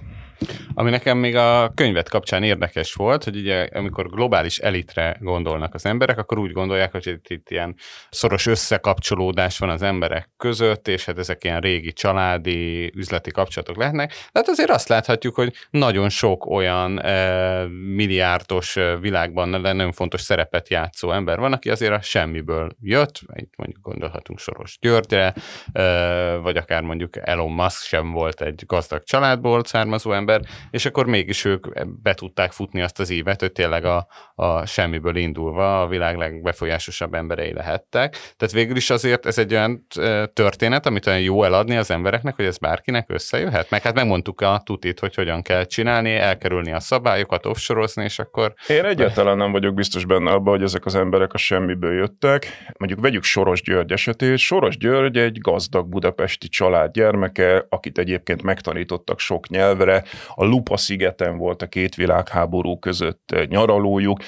Ami 0.74 0.90
nekem 0.90 1.18
még 1.18 1.36
a 1.36 1.72
könyvet 1.74 2.08
kapcsán 2.08 2.42
érdekes 2.42 2.94
volt, 2.94 3.24
hogy 3.24 3.36
ugye 3.36 3.68
amikor 3.72 4.10
globális 4.10 4.58
elitre 4.58 5.16
gondolnak 5.20 5.74
az 5.74 5.86
emberek, 5.86 6.18
akkor 6.18 6.38
úgy 6.38 6.52
gondolják, 6.52 6.92
hogy 6.92 7.06
itt, 7.06 7.28
itt 7.28 7.50
ilyen 7.50 7.74
szoros 8.10 8.46
összekapcsolódás 8.50 9.58
van 9.58 9.70
az 9.70 9.82
emberek 9.82 10.30
között, 10.36 10.88
és 10.88 11.04
hát 11.04 11.18
ezek 11.18 11.44
ilyen 11.44 11.60
régi 11.60 11.92
családi, 11.92 12.92
üzleti 12.94 13.30
kapcsolatok 13.30 13.76
lehetnek. 13.76 14.10
De 14.10 14.16
hát 14.32 14.48
azért 14.48 14.70
azt 14.70 14.88
láthatjuk, 14.88 15.34
hogy 15.34 15.52
nagyon 15.70 16.08
sok 16.08 16.46
olyan 16.46 17.00
e, 17.00 17.66
milliárdos 17.94 18.76
e, 18.76 18.96
világban 18.96 19.48
nagyon 19.48 19.92
fontos 19.92 20.20
szerepet 20.20 20.68
játszó 20.68 21.12
ember 21.12 21.38
van, 21.38 21.52
aki 21.52 21.70
azért 21.70 21.92
a 21.92 22.00
semmiből 22.00 22.70
jött, 22.80 23.20
itt 23.34 23.52
mondjuk 23.56 23.82
gondolhatunk 23.82 24.38
Soros 24.38 24.78
Györgyre, 24.80 25.34
e, 25.72 26.36
vagy 26.36 26.56
akár 26.56 26.82
mondjuk 26.82 27.16
Elon 27.20 27.52
Musk 27.52 27.82
sem 27.82 28.12
volt 28.12 28.42
egy 28.42 28.62
gazdag 28.66 29.02
családból 29.02 29.64
származó 29.64 30.12
ember, 30.12 30.40
és 30.70 30.84
akkor 30.84 31.06
mégis 31.06 31.44
ők 31.44 31.84
be 32.02 32.14
tudták 32.14 32.52
futni 32.52 32.82
azt 32.82 33.00
az 33.00 33.10
évet, 33.10 33.40
hogy 33.40 33.52
tényleg 33.52 33.84
a, 33.84 34.06
a 34.34 34.66
semmiből 34.66 35.16
indulva 35.16 35.80
a 35.80 35.86
világ 35.86 36.16
legbefolyásosabb 36.16 37.14
emberei 37.14 37.52
lehettek. 37.52 38.16
Tehát 38.40 38.54
végül 38.54 38.76
is 38.76 38.90
azért 38.90 39.26
ez 39.26 39.38
egy 39.38 39.52
olyan 39.52 39.86
történet, 40.32 40.86
amit 40.86 41.06
olyan 41.06 41.20
jó 41.20 41.44
eladni 41.44 41.76
az 41.76 41.90
embereknek, 41.90 42.36
hogy 42.36 42.44
ez 42.44 42.58
bárkinek 42.58 43.10
összejöhet. 43.10 43.70
Meg 43.70 43.82
hát 43.82 43.94
megmondtuk 43.94 44.40
a 44.40 44.62
tutit, 44.64 45.00
hogy 45.00 45.14
hogyan 45.14 45.42
kell 45.42 45.64
csinálni, 45.64 46.14
elkerülni 46.14 46.72
a 46.72 46.80
szabályokat, 46.80 47.46
offsorozni, 47.46 48.04
és 48.04 48.18
akkor... 48.18 48.54
Én 48.68 48.84
egyáltalán 48.84 49.36
nem 49.36 49.52
vagyok 49.52 49.74
biztos 49.74 50.04
benne 50.04 50.30
abban, 50.30 50.54
hogy 50.54 50.62
ezek 50.62 50.86
az 50.86 50.94
emberek 50.94 51.32
a 51.32 51.38
semmiből 51.38 51.92
jöttek. 51.92 52.46
Mondjuk 52.78 53.00
vegyük 53.00 53.22
Soros 53.22 53.62
György 53.62 53.92
esetét. 53.92 54.38
Soros 54.38 54.76
György 54.76 55.16
egy 55.16 55.38
gazdag 55.38 55.88
budapesti 55.88 56.48
család 56.48 56.92
gyermeke, 56.92 57.66
akit 57.68 57.98
egyébként 57.98 58.42
megtanítottak 58.42 59.18
sok 59.18 59.48
nyelvre. 59.48 60.04
A 60.34 60.44
Lupa 60.44 60.76
szigeten 60.76 61.36
volt 61.36 61.62
a 61.62 61.66
két 61.66 61.94
világháború 61.94 62.78
között 62.78 63.34
nyaralójuk, 63.48 64.18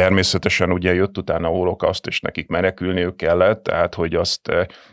Természetesen 0.00 0.72
ugye 0.72 0.94
jött 0.94 1.18
utána 1.18 1.48
a 1.48 1.50
holokauszt, 1.50 2.06
és 2.06 2.20
nekik 2.20 2.48
menekülniük 2.48 3.16
kellett, 3.16 3.62
tehát 3.62 3.94
hogy 3.94 4.14
azt 4.14 4.40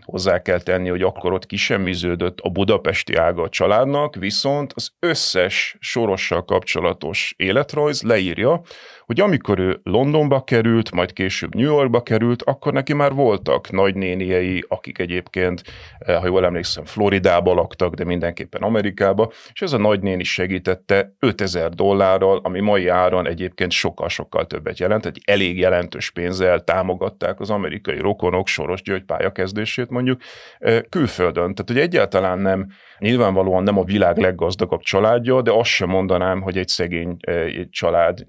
hozzá 0.01 0.41
kell 0.41 0.59
tenni, 0.59 0.89
hogy 0.89 1.01
akkor 1.01 1.33
ott 1.33 1.45
kisemmiződött 1.45 2.39
a 2.39 2.49
budapesti 2.49 3.15
ága 3.15 3.41
a 3.41 3.49
családnak, 3.49 4.15
viszont 4.15 4.73
az 4.75 4.91
összes 4.99 5.77
sorossal 5.79 6.45
kapcsolatos 6.45 7.33
életrajz 7.37 8.01
leírja, 8.01 8.61
hogy 9.07 9.19
amikor 9.19 9.59
ő 9.59 9.79
Londonba 9.83 10.43
került, 10.43 10.91
majd 10.91 11.13
később 11.13 11.55
New 11.55 11.65
Yorkba 11.65 12.03
került, 12.03 12.43
akkor 12.43 12.73
neki 12.73 12.93
már 12.93 13.13
voltak 13.13 13.71
nagynéniei, 13.71 14.63
akik 14.67 14.99
egyébként, 14.99 15.63
eh, 15.99 16.19
ha 16.19 16.25
jól 16.25 16.45
emlékszem, 16.45 16.85
Floridába 16.85 17.53
laktak, 17.53 17.93
de 17.93 18.03
mindenképpen 18.03 18.61
Amerikába, 18.61 19.31
és 19.53 19.61
ez 19.61 19.73
a 19.73 19.77
nagynéni 19.77 20.23
segítette 20.23 21.15
5000 21.19 21.69
dollárral, 21.69 22.39
ami 22.43 22.59
mai 22.59 22.87
áron 22.87 23.27
egyébként 23.27 23.71
sokkal-sokkal 23.71 24.47
többet 24.47 24.79
jelent, 24.79 25.05
egy 25.05 25.21
elég 25.25 25.57
jelentős 25.57 26.11
pénzzel 26.11 26.63
támogatták 26.63 27.39
az 27.39 27.49
amerikai 27.49 27.97
rokonok 27.99 28.47
Soros 28.47 28.81
György 28.81 29.03
pályakezdését 29.03 29.89
mondjuk 29.89 30.21
eh, 30.59 30.79
külföldön. 30.89 31.53
Tehát, 31.53 31.65
hogy 31.67 31.79
egyáltalán 31.79 32.39
nem 32.39 32.67
Nyilvánvalóan 32.99 33.63
nem 33.63 33.77
a 33.77 33.83
világ 33.83 34.17
leggazdagabb 34.17 34.81
családja, 34.81 35.41
de 35.41 35.51
azt 35.51 35.69
sem 35.69 35.89
mondanám, 35.89 36.41
hogy 36.41 36.57
egy 36.57 36.67
szegény 36.67 37.17
egy 37.21 37.69
család 37.69 38.23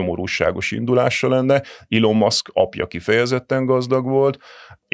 nyomorúságos 0.00 0.70
indulása 0.70 1.28
lenne. 1.28 1.62
Elon 1.88 2.16
Musk 2.16 2.50
apja 2.52 2.86
kifejezetten 2.86 3.66
gazdag 3.66 4.04
volt, 4.04 4.38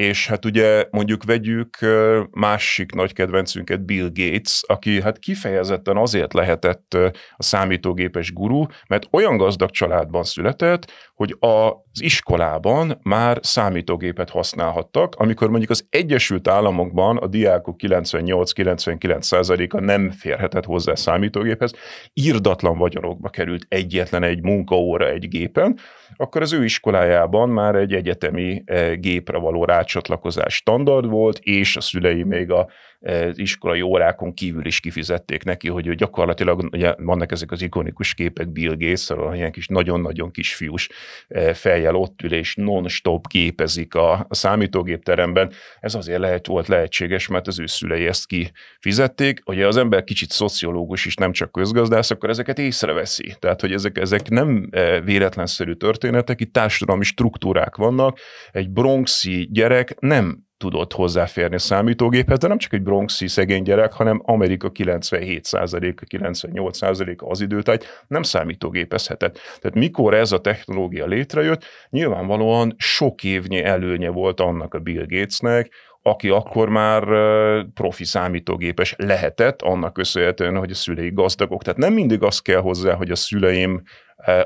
és 0.00 0.26
hát 0.26 0.44
ugye 0.44 0.84
mondjuk 0.90 1.24
vegyük 1.24 1.76
másik 2.30 2.92
nagy 2.92 3.12
kedvencünket, 3.12 3.84
Bill 3.84 4.10
Gates, 4.12 4.62
aki 4.66 5.02
hát 5.02 5.18
kifejezetten 5.18 5.96
azért 5.96 6.32
lehetett 6.32 6.94
a 7.36 7.42
számítógépes 7.42 8.32
guru, 8.32 8.64
mert 8.88 9.08
olyan 9.10 9.36
gazdag 9.36 9.70
családban 9.70 10.22
született, 10.22 10.92
hogy 11.14 11.36
az 11.38 12.02
iskolában 12.02 12.98
már 13.02 13.38
számítógépet 13.42 14.30
használhattak, 14.30 15.14
amikor 15.14 15.48
mondjuk 15.48 15.70
az 15.70 15.86
Egyesült 15.90 16.48
Államokban 16.48 17.16
a 17.16 17.26
diákok 17.26 17.76
98-99%-a 17.82 19.80
nem 19.80 20.10
férhetett 20.10 20.64
hozzá 20.64 20.94
számítógéphez, 20.94 21.74
írdatlan 22.12 22.78
vagyonokba 22.78 23.28
került 23.28 23.66
egyetlen 23.68 24.22
egy 24.22 24.42
munkaóra 24.42 25.08
egy 25.08 25.28
gépen, 25.28 25.78
akkor 26.16 26.42
az 26.42 26.52
ő 26.52 26.64
iskolájában 26.64 27.48
már 27.48 27.74
egy 27.74 27.92
egyetemi 27.92 28.64
gépre 28.94 29.38
való 29.38 29.64
rácsatlakozás 29.86 30.54
standard 30.54 31.08
volt, 31.08 31.38
és 31.38 31.76
a 31.76 31.80
szülei 31.80 32.22
még 32.22 32.50
a 32.50 32.68
iskolai 33.32 33.80
órákon 33.80 34.34
kívül 34.34 34.66
is 34.66 34.80
kifizették 34.80 35.44
neki, 35.44 35.68
hogy 35.68 35.94
gyakorlatilag, 35.94 36.68
ugye 36.72 36.94
vannak 36.98 37.32
ezek 37.32 37.50
az 37.50 37.62
ikonikus 37.62 38.14
képek 38.14 38.48
Bill 38.52 38.74
gates 38.76 39.08
ilyen 39.32 39.52
kis 39.52 39.66
nagyon-nagyon 39.66 40.30
kis 40.30 40.54
fiús 40.54 40.88
fejjel 41.52 41.94
ott 41.94 42.22
ül, 42.22 42.32
és 42.32 42.54
non-stop 42.54 43.28
gépezik 43.28 43.94
a, 43.94 44.26
számítógépteremben. 44.30 45.52
Ez 45.80 45.94
azért 45.94 46.20
lehet, 46.20 46.46
volt 46.46 46.68
lehetséges, 46.68 47.28
mert 47.28 47.46
az 47.46 47.58
ő 47.58 47.66
szülei 47.66 48.06
ezt 48.06 48.26
kifizették. 48.26 49.40
Ugye 49.44 49.66
az 49.66 49.76
ember 49.76 50.04
kicsit 50.04 50.30
szociológus 50.30 51.04
is, 51.04 51.14
nem 51.14 51.32
csak 51.32 51.52
közgazdász, 51.52 52.10
akkor 52.10 52.30
ezeket 52.30 52.58
észreveszi. 52.58 53.34
Tehát, 53.38 53.60
hogy 53.60 53.72
ezek, 53.72 53.98
ezek 53.98 54.28
nem 54.28 54.70
véletlenszerű 55.04 55.72
történetek, 55.72 56.40
itt 56.40 56.52
társadalmi 56.52 57.04
struktúrák 57.04 57.76
vannak. 57.76 58.18
Egy 58.50 58.70
bronxi 58.70 59.48
gyerek 59.52 60.00
nem 60.00 60.45
tudott 60.58 60.92
hozzáférni 60.92 61.54
a 61.54 61.58
számítógéphez, 61.58 62.38
de 62.38 62.48
nem 62.48 62.58
csak 62.58 62.72
egy 62.72 62.82
bronxi 62.82 63.28
szegény 63.28 63.62
gyerek, 63.62 63.92
hanem 63.92 64.20
Amerika 64.24 64.70
97%-a, 64.74 66.04
98%-a 66.16 67.30
az 67.30 67.40
időtájt 67.40 68.04
nem 68.08 68.22
számítógépezhetett. 68.22 69.38
Tehát 69.60 69.78
mikor 69.78 70.14
ez 70.14 70.32
a 70.32 70.40
technológia 70.40 71.06
létrejött, 71.06 71.64
nyilvánvalóan 71.90 72.74
sok 72.78 73.24
évnyi 73.24 73.62
előnye 73.62 74.10
volt 74.10 74.40
annak 74.40 74.74
a 74.74 74.78
Bill 74.78 75.06
Gatesnek, 75.06 75.70
aki 76.06 76.28
akkor 76.28 76.68
már 76.68 77.04
profi 77.74 78.04
számítógépes 78.04 78.94
lehetett, 78.98 79.62
annak 79.62 79.92
köszönhetően, 79.92 80.56
hogy 80.56 80.70
a 80.70 80.74
szülei 80.74 81.10
gazdagok. 81.12 81.62
Tehát 81.62 81.78
nem 81.78 81.92
mindig 81.92 82.22
az 82.22 82.40
kell 82.40 82.60
hozzá, 82.60 82.94
hogy 82.94 83.10
a 83.10 83.16
szüleim 83.16 83.82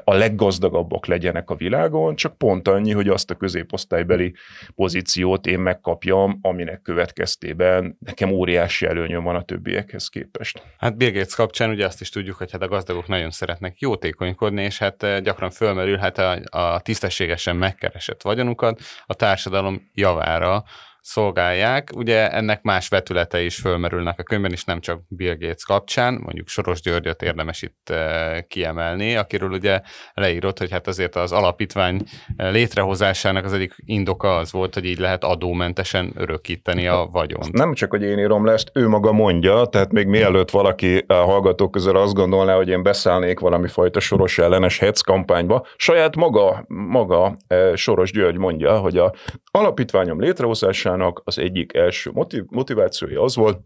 a 0.05 0.14
leggazdagabbak 0.14 1.07
legyenek 1.07 1.50
a 1.50 1.55
világon, 1.55 2.17
csak 2.17 2.38
pont 2.38 2.69
annyi, 2.69 2.93
hogy 2.93 3.09
azt 3.09 3.31
a 3.31 3.35
középosztálybeli 3.35 4.35
pozíciót 4.75 5.47
én 5.47 5.59
megkapjam, 5.59 6.38
aminek 6.43 6.83
következtében 6.83 7.97
nekem 7.99 8.31
óriási 8.31 8.87
előnyöm 8.87 9.23
van 9.23 9.35
a 9.35 9.43
többiekhez 9.43 10.09
képest. 10.09 10.62
Hát 10.79 10.97
Bill 10.97 11.11
Gates 11.11 11.35
kapcsán 11.35 11.71
ugye 11.71 11.87
azt 11.87 12.00
is 12.00 12.09
tudjuk, 12.09 12.37
hogy 12.37 12.50
hát 12.50 12.62
a 12.62 12.69
gazdagok 12.69 13.07
nagyon 13.07 13.31
szeretnek 13.31 13.81
jótékonykodni, 13.81 14.62
és 14.62 14.79
hát 14.79 15.23
gyakran 15.23 15.50
fölmerülhet 15.50 16.19
a, 16.19 16.38
a 16.50 16.81
tisztességesen 16.81 17.57
megkeresett 17.57 18.23
vagyonukat 18.23 18.81
a 19.07 19.14
társadalom 19.14 19.90
javára 19.95 20.64
szolgálják. 21.11 21.90
Ugye 21.95 22.31
ennek 22.31 22.62
más 22.62 22.88
vetülete 22.88 23.43
is 23.43 23.57
fölmerülnek 23.57 24.19
a 24.19 24.23
könyvben, 24.23 24.52
és 24.52 24.64
nem 24.64 24.81
csak 24.81 25.00
Bill 25.09 25.35
Gates 25.35 25.64
kapcsán, 25.64 26.14
mondjuk 26.14 26.49
Soros 26.49 26.81
Györgyöt 26.81 27.23
érdemes 27.23 27.62
itt 27.62 27.90
eh, 27.90 28.40
kiemelni, 28.49 29.17
akiről 29.17 29.50
ugye 29.50 29.81
leírott, 30.14 30.59
hogy 30.59 30.71
hát 30.71 30.87
azért 30.87 31.17
az 31.17 31.33
alapítvány 31.33 32.00
eh, 32.37 32.52
létrehozásának 32.52 33.45
az 33.45 33.52
egyik 33.52 33.75
indoka 33.85 34.37
az 34.37 34.52
volt, 34.52 34.75
hogy 34.75 34.85
így 34.85 34.99
lehet 34.99 35.25
adómentesen 35.25 36.12
örökíteni 36.17 36.87
a 36.87 37.09
vagyont. 37.12 37.52
Nem 37.52 37.75
csak, 37.75 37.90
hogy 37.90 38.02
én 38.02 38.19
írom 38.19 38.45
le, 38.45 38.52
ezt 38.52 38.71
ő 38.75 38.88
maga 38.88 39.12
mondja, 39.12 39.64
tehát 39.64 39.93
még 39.93 40.07
mielőtt 40.07 40.50
valaki 40.50 41.05
a 41.07 41.14
hallgatók 41.14 41.71
közül 41.71 41.97
azt 41.97 42.14
gondolná, 42.14 42.55
hogy 42.55 42.69
én 42.69 42.83
beszállnék 42.83 43.40
valami 43.40 43.69
fajta 43.69 44.00
Soros 44.00 44.38
ellenes 44.38 44.79
hetz 44.79 45.00
kampányba, 45.00 45.67
saját 45.76 46.17
maga, 46.17 46.64
maga 46.69 47.37
eh, 47.47 47.76
Soros 47.76 48.12
György 48.12 48.37
mondja, 48.37 48.79
hogy 48.79 48.97
a 48.97 49.12
alapítványom 49.50 50.21
létrehozásának 50.21 51.00
Amerikának 51.00 51.23
az 51.25 51.38
egyik 51.38 51.75
első 51.75 52.11
motiv- 52.12 52.50
motivációja 52.50 53.23
az 53.23 53.37
volt, 53.37 53.59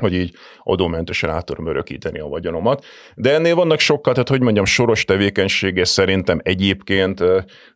hogy 0.00 0.14
így 0.14 0.34
adómentesen 0.62 1.30
át 1.30 1.44
tudom 1.44 1.66
örökíteni 1.66 2.18
a 2.18 2.26
vagyonomat. 2.26 2.84
De 3.14 3.34
ennél 3.34 3.54
vannak 3.54 3.78
sokkal, 3.78 4.12
tehát 4.12 4.28
hogy 4.28 4.40
mondjam, 4.40 4.64
soros 4.64 5.04
tevékenysége 5.04 5.84
szerintem 5.84 6.40
egyébként 6.42 7.22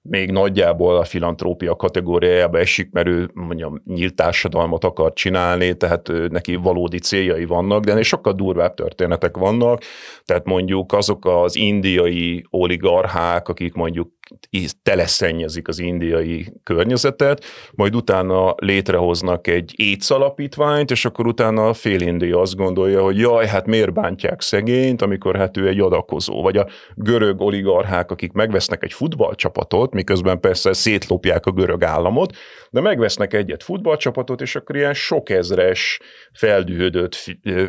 még 0.02 0.30
nagyjából 0.30 0.96
a 0.96 1.04
filantrópia 1.04 1.76
kategóriájába 1.76 2.58
esik, 2.58 2.90
mert 2.90 3.08
ő 3.08 3.30
mondjam, 3.34 3.82
nyílt 3.84 4.14
társadalmat 4.14 4.84
akar 4.84 5.12
csinálni, 5.12 5.76
tehát 5.76 6.12
neki 6.28 6.54
valódi 6.54 6.98
céljai 6.98 7.44
vannak, 7.44 7.84
de 7.84 7.90
ennél 7.90 8.02
sokkal 8.02 8.32
durvább 8.32 8.74
történetek 8.74 9.36
vannak, 9.36 9.82
tehát 10.24 10.44
mondjuk 10.44 10.92
azok 10.92 11.26
az 11.26 11.56
indiai 11.56 12.44
oligarchák, 12.50 13.48
akik 13.48 13.74
mondjuk 13.74 14.08
teleszennyezik 14.82 15.68
az 15.68 15.78
indiai 15.78 16.52
környezetet, 16.62 17.44
majd 17.72 17.94
utána 17.94 18.54
létrehoznak 18.56 19.46
egy 19.46 19.98
alapítványt, 20.08 20.90
és 20.90 21.04
akkor 21.04 21.26
utána 21.26 21.68
a 21.68 21.72
fél 21.72 22.00
India 22.00 22.40
azt 22.40 22.56
gondolja, 22.56 23.02
hogy 23.02 23.18
jaj, 23.18 23.46
hát 23.46 23.66
miért 23.66 23.92
bántják 23.92 24.40
szegényt, 24.40 25.02
amikor 25.02 25.36
hát 25.36 25.56
ő 25.56 25.68
egy 25.68 25.80
adakozó. 25.80 26.42
Vagy 26.42 26.56
a 26.56 26.66
görög 26.94 27.40
oligarchák, 27.40 28.10
akik 28.10 28.32
megvesznek 28.32 28.84
egy 28.84 28.92
futballcsapatot, 28.92 29.92
miközben 29.92 30.40
persze 30.40 30.72
szétlopják 30.72 31.46
a 31.46 31.50
görög 31.50 31.84
államot, 31.84 32.36
de 32.70 32.80
megvesznek 32.80 33.34
egyet 33.34 33.62
futballcsapatot, 33.62 34.40
és 34.40 34.56
akkor 34.56 34.76
ilyen 34.76 34.94
sok 34.94 35.30
ezres 35.30 36.00
feldühödött 36.32 37.14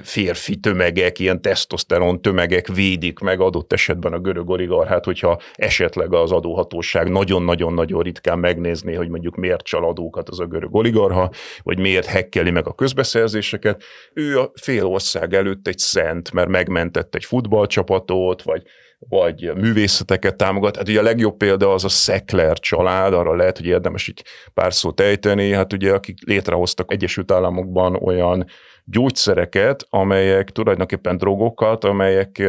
férfi 0.03 0.55
tömegek, 0.55 1.19
ilyen 1.19 1.41
tesztoszteron 1.41 2.21
tömegek 2.21 2.67
védik 2.67 3.19
meg 3.19 3.39
adott 3.39 3.73
esetben 3.73 4.13
a 4.13 4.19
görög 4.19 4.49
oligarchát, 4.49 5.05
hogyha 5.05 5.39
esetleg 5.53 6.13
az 6.13 6.31
adóhatóság 6.51 7.09
nagyon-nagyon-nagyon 7.09 8.01
ritkán 8.01 8.39
megnézné, 8.39 8.93
hogy 8.93 9.09
mondjuk 9.09 9.35
miért 9.35 9.63
csal 9.63 9.85
adókat 9.85 10.29
az 10.29 10.39
a 10.39 10.45
görög 10.45 10.75
oligarha, 10.75 11.29
vagy 11.63 11.79
miért 11.79 12.05
hekkeli 12.05 12.51
meg 12.51 12.67
a 12.67 12.73
közbeszerzéseket. 12.73 13.83
Ő 14.13 14.39
a 14.39 14.51
fél 14.61 14.85
ország 14.85 15.33
előtt 15.33 15.67
egy 15.67 15.77
szent, 15.77 16.31
mert 16.31 16.49
megmentett 16.49 17.15
egy 17.15 17.25
futballcsapatot, 17.25 18.41
vagy 18.41 18.63
vagy 19.09 19.51
művészeteket 19.55 20.35
támogat. 20.35 20.75
Hát 20.75 20.87
ugye 20.87 20.99
a 20.99 21.03
legjobb 21.03 21.37
példa 21.37 21.73
az 21.73 21.83
a 21.83 21.89
Szekler 21.89 22.59
család, 22.59 23.13
arra 23.13 23.35
lehet, 23.35 23.57
hogy 23.57 23.65
érdemes 23.65 24.07
így 24.07 24.23
pár 24.53 24.73
szót 24.73 24.99
ejteni, 24.99 25.53
hát 25.53 25.73
ugye 25.73 25.93
akik 25.93 26.17
létrehoztak 26.25 26.91
Egyesült 26.91 27.31
Államokban 27.31 27.95
olyan 27.95 28.45
gyógyszereket, 28.85 29.85
amelyek 29.89 30.49
tulajdonképpen 30.49 31.17
drogokat, 31.17 31.83
amelyek 31.83 32.41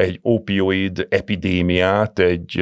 egy 0.00 0.18
opioid 0.22 1.06
epidémiát, 1.08 2.18
egy 2.18 2.60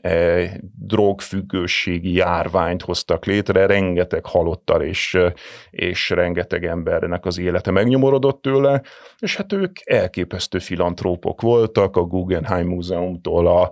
e, 0.00 0.50
drogfüggőségi 0.78 2.12
járványt 2.12 2.82
hoztak 2.82 3.24
létre, 3.24 3.66
rengeteg 3.66 4.24
halottal 4.26 4.82
és, 4.82 5.18
és 5.70 6.10
rengeteg 6.10 6.64
embernek 6.64 7.26
az 7.26 7.38
élete 7.38 7.70
megnyomorodott 7.70 8.42
tőle, 8.42 8.82
és 9.18 9.36
hát 9.36 9.52
ők 9.52 9.76
elképesztő 9.84 10.58
filantrópok 10.58 11.40
voltak, 11.40 11.96
a 11.96 12.02
Guggenheim 12.02 12.66
Múzeumtól 12.66 13.46
a 13.46 13.70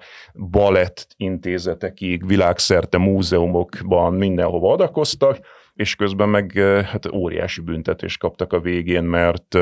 balett 0.50 1.06
intézetekig, 1.16 2.26
világszerte 2.26 2.98
múzeumokban 2.98 4.14
mindenhova 4.14 4.72
adakoztak, 4.72 5.38
és 5.74 5.94
közben 5.94 6.28
meg 6.28 6.52
hát 6.84 7.12
óriási 7.12 7.60
büntetést 7.60 8.18
kaptak 8.18 8.52
a 8.52 8.60
végén, 8.60 9.04
mert 9.04 9.58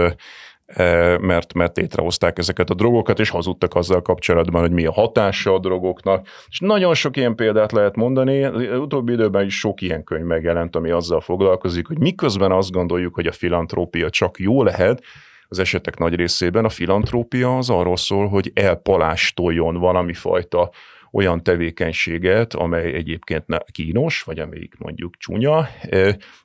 mert, 1.20 1.54
mert 1.54 1.76
létrehozták 1.76 2.38
ezeket 2.38 2.70
a 2.70 2.74
drogokat, 2.74 3.18
és 3.18 3.28
hazudtak 3.28 3.74
azzal 3.74 4.02
kapcsolatban, 4.02 4.60
hogy 4.60 4.72
mi 4.72 4.86
a 4.86 4.92
hatása 4.92 5.54
a 5.54 5.58
drogoknak. 5.58 6.26
És 6.48 6.60
nagyon 6.60 6.94
sok 6.94 7.16
ilyen 7.16 7.34
példát 7.34 7.72
lehet 7.72 7.96
mondani, 7.96 8.44
az 8.44 8.78
utóbbi 8.78 9.12
időben 9.12 9.44
is 9.44 9.58
sok 9.58 9.80
ilyen 9.80 10.04
könyv 10.04 10.24
megjelent, 10.24 10.76
ami 10.76 10.90
azzal 10.90 11.20
foglalkozik, 11.20 11.86
hogy 11.86 11.98
miközben 11.98 12.52
azt 12.52 12.70
gondoljuk, 12.70 13.14
hogy 13.14 13.26
a 13.26 13.32
filantrópia 13.32 14.10
csak 14.10 14.38
jó 14.38 14.62
lehet, 14.62 15.02
az 15.48 15.58
esetek 15.58 15.98
nagy 15.98 16.14
részében 16.14 16.64
a 16.64 16.68
filantrópia 16.68 17.56
az 17.56 17.70
arról 17.70 17.96
szól, 17.96 18.28
hogy 18.28 18.50
elpalástoljon 18.54 19.76
valami 19.76 20.12
fajta 20.12 20.70
olyan 21.16 21.42
tevékenységet, 21.42 22.54
amely 22.54 22.92
egyébként 22.92 23.44
kínos, 23.72 24.22
vagy 24.22 24.38
amelyik 24.38 24.74
mondjuk 24.78 25.16
csúnya, 25.16 25.68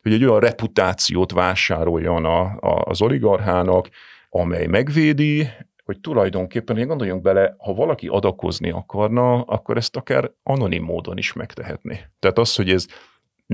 hogy 0.02 0.14
egy 0.14 0.26
olyan 0.26 0.40
reputációt 0.40 1.32
vásároljon 1.32 2.26
a, 2.26 2.42
a, 2.42 2.82
az 2.86 3.02
oligarchának, 3.02 3.90
amely 4.30 4.66
megvédi, 4.66 5.48
hogy 5.86 6.00
tulajdonképpen, 6.00 6.76
hogy 6.76 6.86
gondoljunk 6.88 7.22
bele, 7.22 7.56
ha 7.58 7.74
valaki 7.74 8.08
adakozni 8.08 8.70
akarna, 8.70 9.42
akkor 9.42 9.78
ezt 9.78 9.96
akár 9.96 10.32
anonim 10.44 10.84
módon 10.84 11.18
is 11.18 11.34
megtehetné. 11.34 12.00
Tehát 12.20 12.38
az, 12.38 12.56
hogy 12.56 12.70
ez 12.70 12.86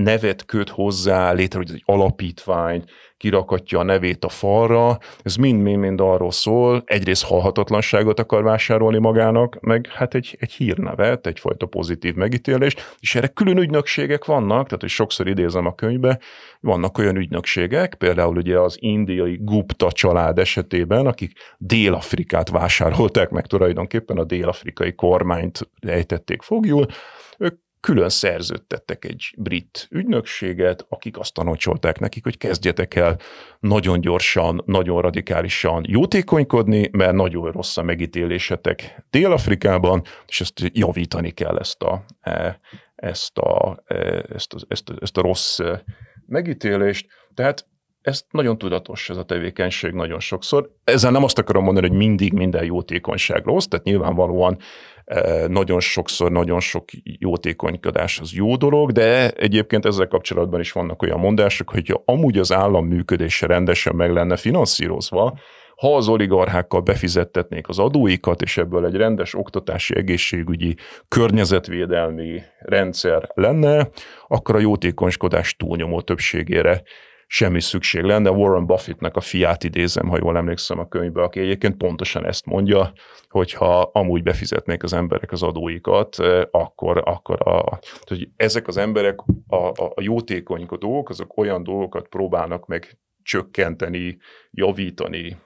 nevet 0.02 0.44
köt 0.44 0.68
hozzá, 0.68 1.32
létrehoz 1.32 1.72
egy 1.72 1.82
alapítványt, 1.84 2.90
kirakatja 3.16 3.78
a 3.78 3.82
nevét 3.82 4.24
a 4.24 4.28
falra, 4.28 4.98
ez 5.22 5.36
mind-mind 5.36 6.00
arról 6.00 6.30
szól, 6.30 6.82
egyrészt 6.86 7.24
halhatatlanságot 7.24 8.20
akar 8.20 8.42
vásárolni 8.42 8.98
magának, 8.98 9.60
meg 9.60 9.86
hát 9.86 10.14
egy, 10.14 10.36
egy 10.40 10.52
hírnevet, 10.52 11.26
egyfajta 11.26 11.66
pozitív 11.66 12.14
megítélést, 12.14 12.96
és 13.00 13.14
erre 13.14 13.26
külön 13.26 13.58
ügynökségek 13.58 14.24
vannak, 14.24 14.64
tehát 14.64 14.80
hogy 14.80 14.90
sokszor 14.90 15.28
idézem 15.28 15.66
a 15.66 15.74
könyvbe, 15.74 16.18
vannak 16.60 16.98
olyan 16.98 17.16
ügynökségek, 17.16 17.94
például 17.94 18.36
ugye 18.36 18.58
az 18.58 18.76
indiai 18.80 19.38
Gupta 19.40 19.92
család 19.92 20.38
esetében, 20.38 21.06
akik 21.06 21.32
Dél-Afrikát 21.56 22.48
vásárolták 22.48 23.30
meg 23.30 23.46
tulajdonképpen, 23.46 24.16
a 24.16 24.24
dél-afrikai 24.24 24.94
kormányt 24.94 25.70
ejtették 25.80 26.42
fogjul, 26.42 26.86
külön 27.80 28.08
szerződtettek 28.08 29.04
egy 29.04 29.34
brit 29.36 29.88
ügynökséget, 29.90 30.86
akik 30.88 31.18
azt 31.18 31.34
tanácsolták 31.34 31.98
nekik, 31.98 32.24
hogy 32.24 32.38
kezdjetek 32.38 32.94
el 32.94 33.18
nagyon 33.60 34.00
gyorsan, 34.00 34.62
nagyon 34.66 35.00
radikálisan 35.02 35.84
jótékonykodni, 35.88 36.88
mert 36.92 37.12
nagyon 37.12 37.52
rossz 37.52 37.76
a 37.76 37.82
megítélésetek 37.82 39.04
Dél-Afrikában, 39.10 40.02
és 40.26 40.40
ezt 40.40 40.60
javítani 40.72 41.30
kell 41.30 41.58
ezt 41.58 41.82
a, 41.82 42.04
e, 42.20 42.60
ezt 42.94 43.38
a, 43.38 43.82
e, 43.84 43.94
ezt 44.34 44.52
a, 44.52 44.58
ezt 44.68 44.88
a, 44.88 44.94
ezt 45.00 45.16
a 45.16 45.20
rossz 45.20 45.58
e, 45.58 45.84
megítélést. 46.26 47.06
Tehát 47.34 47.66
ez 48.00 48.22
nagyon 48.30 48.58
tudatos, 48.58 49.10
ez 49.10 49.16
a 49.16 49.24
tevékenység 49.24 49.92
nagyon 49.92 50.20
sokszor. 50.20 50.70
Ezzel 50.84 51.10
nem 51.10 51.24
azt 51.24 51.38
akarom 51.38 51.64
mondani, 51.64 51.88
hogy 51.88 51.96
mindig 51.96 52.32
minden 52.32 52.64
jótékonyság 52.64 53.44
rossz, 53.44 53.64
tehát 53.64 53.84
nyilvánvalóan 53.84 54.58
nagyon 55.46 55.80
sokszor, 55.80 56.30
nagyon 56.30 56.60
sok 56.60 56.84
jótékonykodás 57.02 58.18
az 58.20 58.32
jó 58.32 58.56
dolog, 58.56 58.92
de 58.92 59.30
egyébként 59.30 59.84
ezzel 59.84 60.08
kapcsolatban 60.08 60.60
is 60.60 60.72
vannak 60.72 61.02
olyan 61.02 61.18
mondások, 61.18 61.70
hogy 61.70 62.00
amúgy 62.04 62.38
az 62.38 62.52
állam 62.52 62.86
működése 62.86 63.46
rendesen 63.46 63.94
meg 63.94 64.12
lenne 64.12 64.36
finanszírozva, 64.36 65.38
ha 65.76 65.96
az 65.96 66.08
oligarchákkal 66.08 66.80
befizettetnék 66.80 67.68
az 67.68 67.78
adóikat, 67.78 68.42
és 68.42 68.56
ebből 68.56 68.86
egy 68.86 68.94
rendes 68.94 69.34
oktatási, 69.34 69.96
egészségügyi, 69.96 70.76
környezetvédelmi 71.08 72.42
rendszer 72.58 73.28
lenne, 73.34 73.88
akkor 74.28 74.54
a 74.54 74.58
jótékonykodás 74.58 75.56
túlnyomó 75.56 76.00
többségére 76.00 76.82
semmi 77.30 77.60
szükség 77.60 78.02
lenne. 78.02 78.30
Warren 78.30 78.66
Buffettnek 78.66 79.16
a 79.16 79.20
fiát 79.20 79.64
idézem, 79.64 80.08
ha 80.08 80.18
jól 80.20 80.36
emlékszem 80.36 80.78
a 80.78 80.88
könyvbe, 80.88 81.22
aki 81.22 81.40
egyébként 81.40 81.76
pontosan 81.76 82.26
ezt 82.26 82.46
mondja, 82.46 82.92
hogyha 83.28 83.80
amúgy 83.80 84.22
befizetnék 84.22 84.82
az 84.82 84.92
emberek 84.92 85.32
az 85.32 85.42
adóikat, 85.42 86.16
akkor, 86.50 87.02
akkor 87.04 87.48
a, 87.48 87.78
hogy 88.06 88.28
ezek 88.36 88.68
az 88.68 88.76
emberek, 88.76 89.20
a, 89.46 89.56
a, 89.56 89.92
a 89.94 90.00
jótékonykodók, 90.00 91.08
azok 91.08 91.36
olyan 91.36 91.62
dolgokat 91.62 92.08
próbálnak 92.08 92.66
meg 92.66 92.98
csökkenteni, 93.22 94.18
javítani 94.50 95.36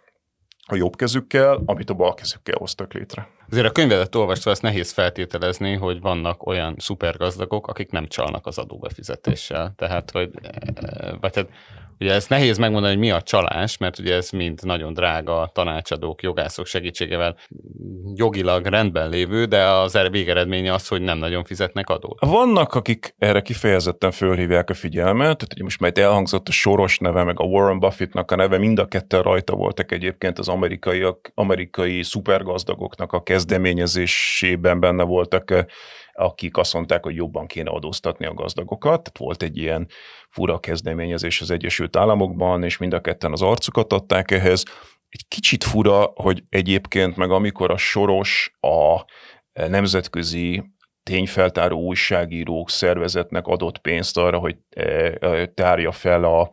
a 0.66 0.74
jobb 0.74 0.96
kezükkel, 0.96 1.62
amit 1.64 1.90
a 1.90 1.94
bal 1.94 2.14
kezükkel 2.14 2.58
hoztak 2.58 2.92
létre. 2.92 3.28
Azért 3.52 3.66
a 3.66 3.72
könyvedet 3.72 4.14
olvasva 4.14 4.50
ezt 4.50 4.62
nehéz 4.62 4.92
feltételezni, 4.92 5.74
hogy 5.74 6.00
vannak 6.00 6.46
olyan 6.46 6.74
szupergazdagok, 6.78 7.66
akik 7.66 7.90
nem 7.90 8.06
csalnak 8.06 8.46
az 8.46 8.58
adóbefizetéssel. 8.58 9.72
Tehát, 9.76 10.10
hogy, 10.10 10.30
vagy 11.20 11.34
hát 11.34 11.48
Ugye 12.02 12.12
ez 12.12 12.26
nehéz 12.26 12.58
megmondani, 12.58 12.92
hogy 12.92 13.02
mi 13.02 13.10
a 13.10 13.22
csalás, 13.22 13.76
mert 13.76 13.98
ugye 13.98 14.14
ez 14.14 14.30
mind 14.30 14.60
nagyon 14.62 14.92
drága 14.92 15.50
tanácsadók, 15.54 16.22
jogászok 16.22 16.66
segítségével 16.66 17.36
jogilag 18.14 18.66
rendben 18.66 19.08
lévő, 19.08 19.44
de 19.44 19.64
az 19.64 19.96
er- 19.96 20.10
végeredménye 20.10 20.72
az, 20.72 20.88
hogy 20.88 21.02
nem 21.02 21.18
nagyon 21.18 21.44
fizetnek 21.44 21.88
adót. 21.88 22.20
Vannak, 22.20 22.74
akik 22.74 23.14
erre 23.18 23.40
kifejezetten 23.40 24.10
fölhívják 24.10 24.70
a 24.70 24.74
figyelmet, 24.74 25.36
tehát 25.36 25.52
hogy 25.52 25.62
most 25.62 25.80
már 25.80 25.92
elhangzott 25.94 26.48
a 26.48 26.52
Soros 26.52 26.98
neve, 26.98 27.24
meg 27.24 27.40
a 27.40 27.44
Warren 27.44 27.78
Buffettnak 27.78 28.30
a 28.30 28.36
neve, 28.36 28.58
mind 28.58 28.78
a 28.78 28.86
ketten 28.86 29.22
rajta 29.22 29.54
voltak 29.54 29.92
egyébként 29.92 30.38
az 30.38 30.48
amerikai, 30.48 31.06
amerikai 31.34 32.02
szupergazdagoknak 32.02 33.12
a 33.12 33.22
kezdeményezésében 33.42 34.80
benne 34.80 35.02
voltak 35.02 35.66
akik 36.14 36.56
azt 36.56 36.72
mondták, 36.72 37.04
hogy 37.04 37.14
jobban 37.14 37.46
kéne 37.46 37.70
adóztatni 37.70 38.26
a 38.26 38.34
gazdagokat. 38.34 39.02
Tehát 39.02 39.18
volt 39.18 39.42
egy 39.42 39.56
ilyen 39.56 39.88
fura 40.30 40.58
kezdeményezés 40.58 41.40
az 41.40 41.50
Egyesült 41.50 41.96
Államokban, 41.96 42.62
és 42.62 42.76
mind 42.76 42.92
a 42.92 43.00
ketten 43.00 43.32
az 43.32 43.42
arcukat 43.42 43.92
adták 43.92 44.30
ehhez. 44.30 44.64
Egy 45.08 45.24
kicsit 45.28 45.64
fura, 45.64 46.12
hogy 46.14 46.42
egyébként 46.48 47.16
meg 47.16 47.30
amikor 47.30 47.70
a 47.70 47.76
soros 47.76 48.56
a 48.60 49.04
nemzetközi 49.52 50.62
tényfeltáró 51.02 51.80
újságírók 51.80 52.70
szervezetnek 52.70 53.46
adott 53.46 53.78
pénzt 53.78 54.16
arra, 54.16 54.38
hogy 54.38 54.56
eh, 54.68 55.12
eh, 55.20 55.46
tárja 55.46 55.92
fel 55.92 56.24
a, 56.24 56.50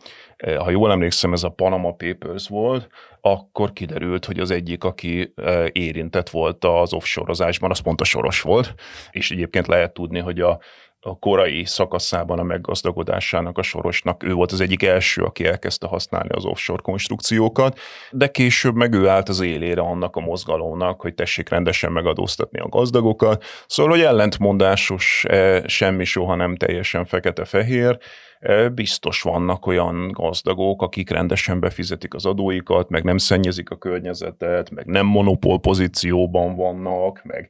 ha 0.58 0.70
jól 0.70 0.92
emlékszem, 0.92 1.34
ez 1.34 1.44
a 1.44 1.50
Panama 1.50 1.92
Papers 1.92 2.48
volt, 2.48 2.88
akkor 3.22 3.74
kiderült, 3.74 4.26
hogy 4.26 4.40
az 4.40 4.52
egyik, 4.52 4.84
aki 4.84 5.34
érintett 5.72 6.30
volt 6.30 6.66
az 6.66 6.94
offshore-ozásban, 6.94 7.72
az 7.72 7.80
pont 7.80 8.02
a 8.02 8.04
soros 8.04 8.42
volt, 8.42 8.74
és 9.12 9.32
egyébként 9.32 9.68
lehet 9.68 9.94
tudni, 9.94 10.20
hogy 10.20 10.40
a 10.40 10.60
a 11.02 11.20
korai 11.20 11.66
szakaszában 11.66 12.40
a 12.40 12.44
meggazdagodásának 12.44 13.58
a 13.58 13.62
sorosnak. 13.62 14.24
Ő 14.24 14.34
volt 14.34 14.52
az 14.52 14.62
egyik 14.62 14.84
első, 14.84 15.22
aki 15.22 15.46
elkezdte 15.46 15.88
használni 15.88 16.30
az 16.30 16.46
offshore 16.46 16.82
konstrukciókat, 16.82 17.80
de 18.12 18.28
később 18.28 18.76
meg 18.76 18.94
ő 18.94 19.08
állt 19.08 19.30
az 19.30 19.40
élére 19.40 19.82
annak 19.82 20.16
a 20.16 20.20
mozgalomnak, 20.20 21.02
hogy 21.02 21.14
tessék 21.14 21.50
rendesen 21.50 21.92
megadóztatni 21.92 22.60
a 22.60 22.68
gazdagokat. 22.68 23.44
Szóval, 23.68 23.92
hogy 23.92 24.02
ellentmondásos, 24.02 25.26
eh, 25.28 25.64
semmi 25.66 26.04
soha 26.04 26.36
nem 26.36 26.56
teljesen 26.56 27.06
fekete-fehér, 27.06 27.98
eh, 28.40 28.70
biztos 28.70 29.22
vannak 29.22 29.66
olyan 29.66 30.12
gazdagok, 30.12 30.82
akik 30.82 31.10
rendesen 31.10 31.60
befizetik 31.60 32.14
az 32.14 32.26
adóikat, 32.26 32.90
meg 32.90 33.04
nem 33.04 33.18
szennyezik 33.18 33.70
a 33.70 33.78
környezetet, 33.78 34.70
meg 34.70 34.86
nem 34.86 35.06
monopól 35.06 35.60
pozícióban 35.60 36.56
vannak, 36.56 37.22
meg 37.24 37.50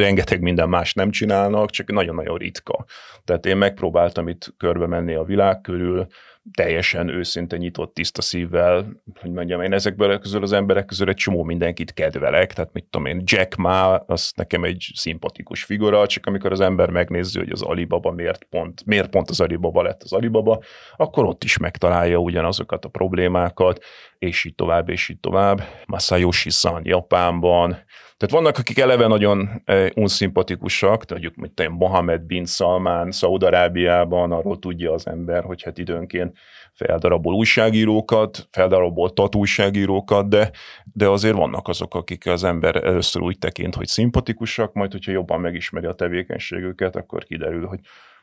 rengeteg 0.00 0.40
minden 0.40 0.68
más 0.68 0.94
nem 0.94 1.10
csinálnak, 1.10 1.70
csak 1.70 1.92
nagyon-nagyon 1.92 2.38
ritka. 2.38 2.84
Tehát 3.24 3.46
én 3.46 3.56
megpróbáltam 3.56 4.28
itt 4.28 4.54
körbe 4.56 4.86
menni 4.86 5.14
a 5.14 5.24
világ 5.24 5.60
körül, 5.60 6.06
teljesen 6.54 7.08
őszinte 7.08 7.56
nyitott, 7.56 7.94
tiszta 7.94 8.22
szívvel, 8.22 8.86
hogy 9.20 9.30
mondjam, 9.30 9.62
én 9.62 9.72
ezekből 9.72 10.18
közül 10.18 10.42
az 10.42 10.52
emberek 10.52 10.84
közül 10.84 11.08
egy 11.08 11.16
csomó 11.16 11.42
mindenkit 11.42 11.92
kedvelek, 11.92 12.52
tehát 12.52 12.72
mit 12.72 12.84
tudom 12.90 13.06
én, 13.06 13.22
Jack 13.24 13.56
Ma, 13.56 13.96
az 13.96 14.32
nekem 14.36 14.64
egy 14.64 14.90
szimpatikus 14.94 15.64
figura, 15.64 16.06
csak 16.06 16.26
amikor 16.26 16.52
az 16.52 16.60
ember 16.60 16.90
megnézi, 16.90 17.38
hogy 17.38 17.50
az 17.50 17.62
Alibaba 17.62 18.10
miért 18.10 18.44
pont, 18.44 18.84
miért 18.86 19.10
pont 19.10 19.30
az 19.30 19.40
Alibaba 19.40 19.82
lett 19.82 20.02
az 20.02 20.12
Alibaba, 20.12 20.62
akkor 20.96 21.24
ott 21.24 21.44
is 21.44 21.58
megtalálja 21.58 22.18
ugyanazokat 22.18 22.84
a 22.84 22.88
problémákat, 22.88 23.84
és 24.22 24.44
így 24.44 24.54
tovább, 24.54 24.88
és 24.88 25.08
így 25.08 25.20
tovább. 25.20 25.62
Masayoshi-san 25.86 26.80
Japánban, 26.84 27.70
tehát 28.16 28.34
vannak, 28.34 28.58
akik 28.58 28.78
eleve 28.78 29.06
nagyon 29.06 29.62
eh, 29.64 29.88
unszimpatikusak, 29.94 31.04
tudjuk, 31.04 31.34
mint 31.34 31.68
Mohamed 31.68 32.20
bin 32.20 32.44
Salman 32.44 33.10
Szaudarábiában, 33.10 34.32
arról 34.32 34.58
tudja 34.58 34.92
az 34.92 35.06
ember, 35.06 35.44
hogy 35.44 35.62
hát 35.62 35.78
időnként 35.78 36.36
feldarabol 36.72 37.34
újságírókat, 37.34 38.48
feldarabolt 38.50 39.34
újságírókat, 39.34 40.28
de, 40.28 40.50
de 40.92 41.08
azért 41.08 41.36
vannak 41.36 41.68
azok, 41.68 41.94
akik 41.94 42.26
az 42.26 42.44
ember 42.44 42.76
először 42.76 43.22
úgy 43.22 43.38
tekint, 43.38 43.74
hogy 43.74 43.86
szimpatikusak, 43.86 44.72
majd 44.72 44.92
hogyha 44.92 45.12
jobban 45.12 45.40
megismeri 45.40 45.86
a 45.86 45.92
tevékenységüket, 45.92 46.96
akkor 46.96 47.24
kiderül, 47.24 47.66
hogy 47.66 47.80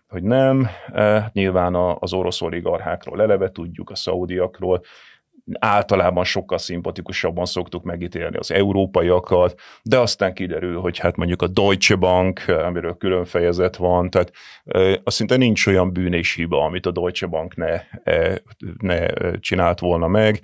hogy 0.07 0.23
nem. 0.23 0.67
Eh, 0.93 1.25
nyilván 1.31 1.75
az 1.75 2.13
orosz 2.13 2.41
oligarchákról 2.41 3.21
eleve 3.21 3.51
tudjuk, 3.51 3.89
a 3.89 3.95
szaudiakról, 3.95 4.81
általában 5.59 6.23
sokkal 6.23 6.57
szimpatikusabban 6.57 7.45
szoktuk 7.45 7.83
megítélni 7.83 8.37
az 8.37 8.51
európaiakat, 8.51 9.59
de 9.83 9.97
aztán 9.97 10.33
kiderül, 10.33 10.79
hogy 10.79 10.97
hát 10.97 11.15
mondjuk 11.15 11.41
a 11.41 11.47
Deutsche 11.47 11.95
Bank, 11.95 12.43
amiről 12.47 12.97
külön 12.97 13.25
fejezet 13.25 13.75
van, 13.75 14.09
tehát 14.09 14.31
azt 15.03 15.15
szinte 15.15 15.37
nincs 15.37 15.67
olyan 15.67 15.93
bűn 15.93 16.13
és 16.13 16.33
hiba, 16.33 16.63
amit 16.63 16.85
a 16.85 16.91
Deutsche 16.91 17.27
Bank 17.27 17.55
ne, 17.55 17.81
ne 18.77 19.05
csinált 19.37 19.79
volna 19.79 20.07
meg. 20.07 20.39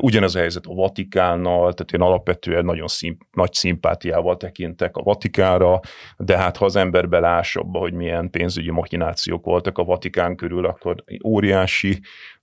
Ugyanez 0.00 0.34
a 0.34 0.38
helyzet 0.38 0.66
a 0.66 0.74
Vatikánnal, 0.74 1.72
tehát 1.72 1.92
én 1.92 2.00
alapvetően 2.00 2.64
nagyon 2.64 2.86
szimp, 2.86 3.20
nagy 3.32 3.52
szimpátiával 3.52 4.36
tekintek 4.36 4.96
a 4.96 5.02
Vatikára, 5.02 5.80
de 6.16 6.36
hát 6.36 6.56
ha 6.56 6.64
az 6.64 6.76
ember 6.76 7.08
belás 7.08 7.56
abba, 7.56 7.78
hogy 7.78 7.92
milyen 7.92 8.30
pénzügyi 8.30 8.70
machinációk 8.70 9.44
voltak 9.44 9.78
a 9.78 9.84
Vatikán 9.84 10.36
körül, 10.36 10.66
akkor 10.66 11.04
óriási 11.24 12.00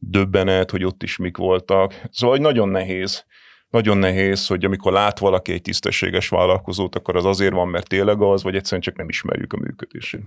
döbbenet, 0.09 0.71
hogy 0.71 0.83
ott 0.83 1.03
is 1.03 1.17
mik 1.17 1.37
voltak. 1.37 1.93
Szóval 2.11 2.35
hogy 2.35 2.45
nagyon 2.45 2.69
nehéz, 2.69 3.25
nagyon 3.69 3.97
nehéz, 3.97 4.47
hogy 4.47 4.65
amikor 4.65 4.91
lát 4.91 5.19
valaki 5.19 5.51
egy 5.51 5.61
tisztességes 5.61 6.29
vállalkozót, 6.29 6.95
akkor 6.95 7.15
az 7.15 7.25
azért 7.25 7.53
van, 7.53 7.67
mert 7.67 7.87
tényleg 7.87 8.21
az, 8.21 8.43
vagy 8.43 8.55
egyszerűen 8.55 8.81
csak 8.81 8.95
nem 8.95 9.09
ismerjük 9.09 9.53
a 9.53 9.57
működését. 9.57 10.21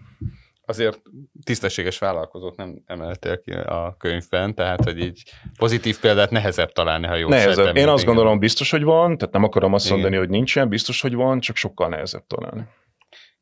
Azért 0.69 1.03
tisztességes 1.45 1.99
vállalkozót 1.99 2.57
nem 2.57 2.83
emeltél 2.87 3.41
ki 3.41 3.51
a 3.53 3.97
könyvben, 3.99 4.55
tehát 4.55 4.85
hogy 4.85 4.99
így 4.99 5.23
pozitív 5.59 6.01
példát 6.01 6.31
nehezebb 6.31 6.73
találni, 6.73 7.07
ha 7.07 7.15
jó 7.15 7.29
Nehezebb. 7.29 7.77
Én 7.77 7.89
azt 7.89 8.05
gondolom 8.05 8.39
biztos, 8.39 8.71
hogy 8.71 8.83
van, 8.83 9.19
tehát 9.19 9.35
nem 9.35 9.45
akarom 9.45 9.73
azt 9.73 9.87
igen. 9.87 9.99
mondani, 9.99 10.21
hogy 10.21 10.29
nincsen, 10.29 10.69
biztos, 10.69 11.01
hogy 11.01 11.15
van, 11.15 11.41
csak 11.41 11.57
sokkal 11.57 11.89
nehezebb 11.89 12.27
találni. 12.27 12.63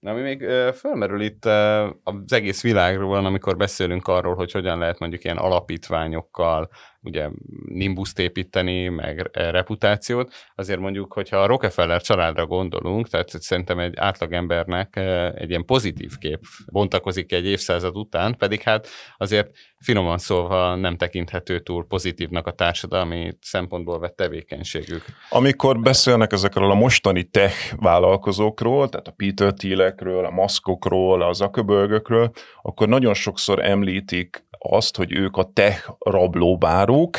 Ami 0.05 0.21
még 0.21 0.45
fölmerül 0.75 1.23
itt 1.23 1.45
az 2.05 2.33
egész 2.33 2.63
világról, 2.63 3.27
amikor 3.27 3.57
beszélünk 3.57 4.09
arról, 4.09 4.35
hogy 4.35 4.53
hogyan 4.53 4.79
lehet 4.79 4.99
mondjuk 4.99 5.25
ilyen 5.25 5.37
alapítványokkal 5.37 6.69
ugye 7.05 7.29
nimbuszt 7.67 8.19
építeni, 8.19 8.89
meg 8.89 9.31
reputációt, 9.33 10.33
azért 10.55 10.81
mondjuk, 10.81 11.13
hogyha 11.13 11.37
a 11.37 11.47
Rockefeller 11.47 12.03
családra 12.03 12.47
gondolunk, 12.47 13.09
tehát 13.09 13.29
szerintem 13.29 13.79
egy 13.79 13.97
átlagembernek 13.97 14.97
egy 15.35 15.51
ilyen 15.51 15.65
pozitív 15.65 16.19
kép 16.19 16.41
bontakozik 16.73 17.33
egy 17.33 17.47
évszázad 17.47 17.97
után, 17.97 18.37
pedig 18.37 18.63
hát 18.63 18.89
azért 19.17 19.51
finoman 19.79 20.19
szólva 20.19 20.75
nem 20.75 20.97
tekinthető 20.97 21.61
túl 21.61 21.87
pozitívnak 21.87 22.47
a 22.47 22.53
társadalmi 22.53 23.33
szempontból 23.41 23.99
vett 23.99 24.17
tevékenységük. 24.17 25.05
Amikor 25.31 25.81
beszélnek 25.81 26.33
ezekről 26.33 26.71
a 26.71 26.75
mostani 26.75 27.25
tech 27.25 27.77
vállalkozókról, 27.77 28.89
tehát 28.89 29.09
a 29.09 29.15
Peter 29.17 29.53
Thielekről, 29.53 30.25
a 30.25 30.31
Muskokról, 30.31 31.23
a 31.23 31.33
Zuckerbergökről, 31.33 32.31
akkor 32.63 32.89
nagyon 32.89 33.15
sokszor 33.15 33.65
említik 33.65 34.45
azt, 34.71 34.97
hogy 34.97 35.13
ők 35.13 35.37
a 35.37 35.51
tech 35.53 35.91
rablóbárók, 35.99 37.19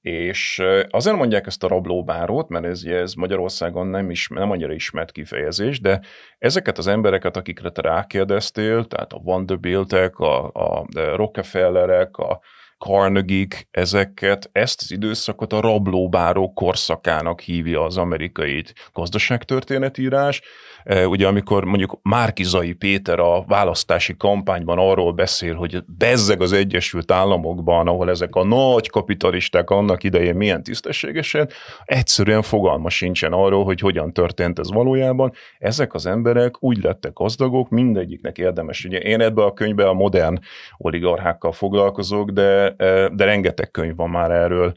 és 0.00 0.62
azért 0.90 1.16
mondják 1.16 1.46
ezt 1.46 1.64
a 1.64 1.68
rablóbárót, 1.68 2.48
mert 2.48 2.64
ez, 2.64 2.82
ez 2.82 3.14
Magyarországon 3.14 3.86
nem, 3.86 4.10
is, 4.10 4.28
nem 4.28 4.50
annyira 4.50 4.72
ismert 4.72 5.12
kifejezés, 5.12 5.80
de 5.80 6.00
ezeket 6.38 6.78
az 6.78 6.86
embereket, 6.86 7.36
akikre 7.36 7.70
te 7.70 7.80
rákérdeztél, 7.80 8.84
tehát 8.84 9.12
a 9.12 9.20
Vanderbiltek, 9.22 10.18
a, 10.18 10.46
a 10.46 10.86
Rockefellerek, 11.16 12.16
a 12.16 12.40
carnegie 12.78 13.46
ezeket, 13.70 14.48
ezt 14.52 14.80
az 14.80 14.90
időszakot 14.90 15.52
a 15.52 15.60
rablóbárók 15.60 16.54
korszakának 16.54 17.40
hívja 17.40 17.84
az 17.84 17.96
amerikai 17.96 18.64
gazdaságtörténetírás, 18.92 20.42
E, 20.81 20.81
ugye 21.06 21.26
amikor 21.26 21.64
mondjuk 21.64 21.98
Márkizai 22.02 22.72
Péter 22.72 23.18
a 23.18 23.44
választási 23.46 24.16
kampányban 24.16 24.78
arról 24.78 25.12
beszél, 25.12 25.54
hogy 25.54 25.84
bezzeg 25.98 26.40
az 26.40 26.52
Egyesült 26.52 27.10
Államokban, 27.10 27.88
ahol 27.88 28.10
ezek 28.10 28.34
a 28.34 28.44
nagy 28.44 28.90
kapitalisták 28.90 29.70
annak 29.70 30.02
idején 30.02 30.34
milyen 30.34 30.62
tisztességesen, 30.62 31.48
egyszerűen 31.84 32.42
fogalma 32.42 32.90
sincsen 32.90 33.32
arról, 33.32 33.64
hogy 33.64 33.80
hogyan 33.80 34.12
történt 34.12 34.58
ez 34.58 34.72
valójában. 34.72 35.32
Ezek 35.58 35.94
az 35.94 36.06
emberek 36.06 36.62
úgy 36.62 36.82
lettek 36.82 37.12
gazdagok, 37.12 37.68
mindegyiknek 37.68 38.38
érdemes. 38.38 38.84
Ugye 38.84 38.98
én 38.98 39.20
ebbe 39.20 39.44
a 39.44 39.52
könyvbe 39.52 39.88
a 39.88 39.92
modern 39.92 40.38
oligarchákkal 40.76 41.52
foglalkozok, 41.52 42.30
de, 42.30 42.74
de 43.12 43.24
rengeteg 43.24 43.70
könyv 43.70 43.96
van 43.96 44.10
már 44.10 44.30
erről. 44.30 44.72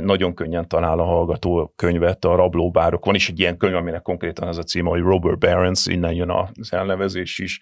Nagyon 0.00 0.34
könnyen 0.34 0.68
talál 0.68 0.98
a 0.98 1.04
hallgató 1.04 1.72
könyvet, 1.76 2.24
a 2.24 2.36
rablóbárok. 2.36 3.04
Van 3.04 3.14
is 3.14 3.28
egy 3.28 3.40
ilyen 3.40 3.56
könyv, 3.56 3.74
aminek 3.74 4.02
konkrétan 4.02 4.48
az 4.48 4.58
a 4.58 4.62
címe, 4.62 4.88
hogy 4.88 5.00
Robert 5.00 5.37
Barons, 5.38 5.86
innen 5.86 6.12
jön 6.12 6.30
az 6.30 6.72
elnevezés 6.72 7.38
is, 7.38 7.60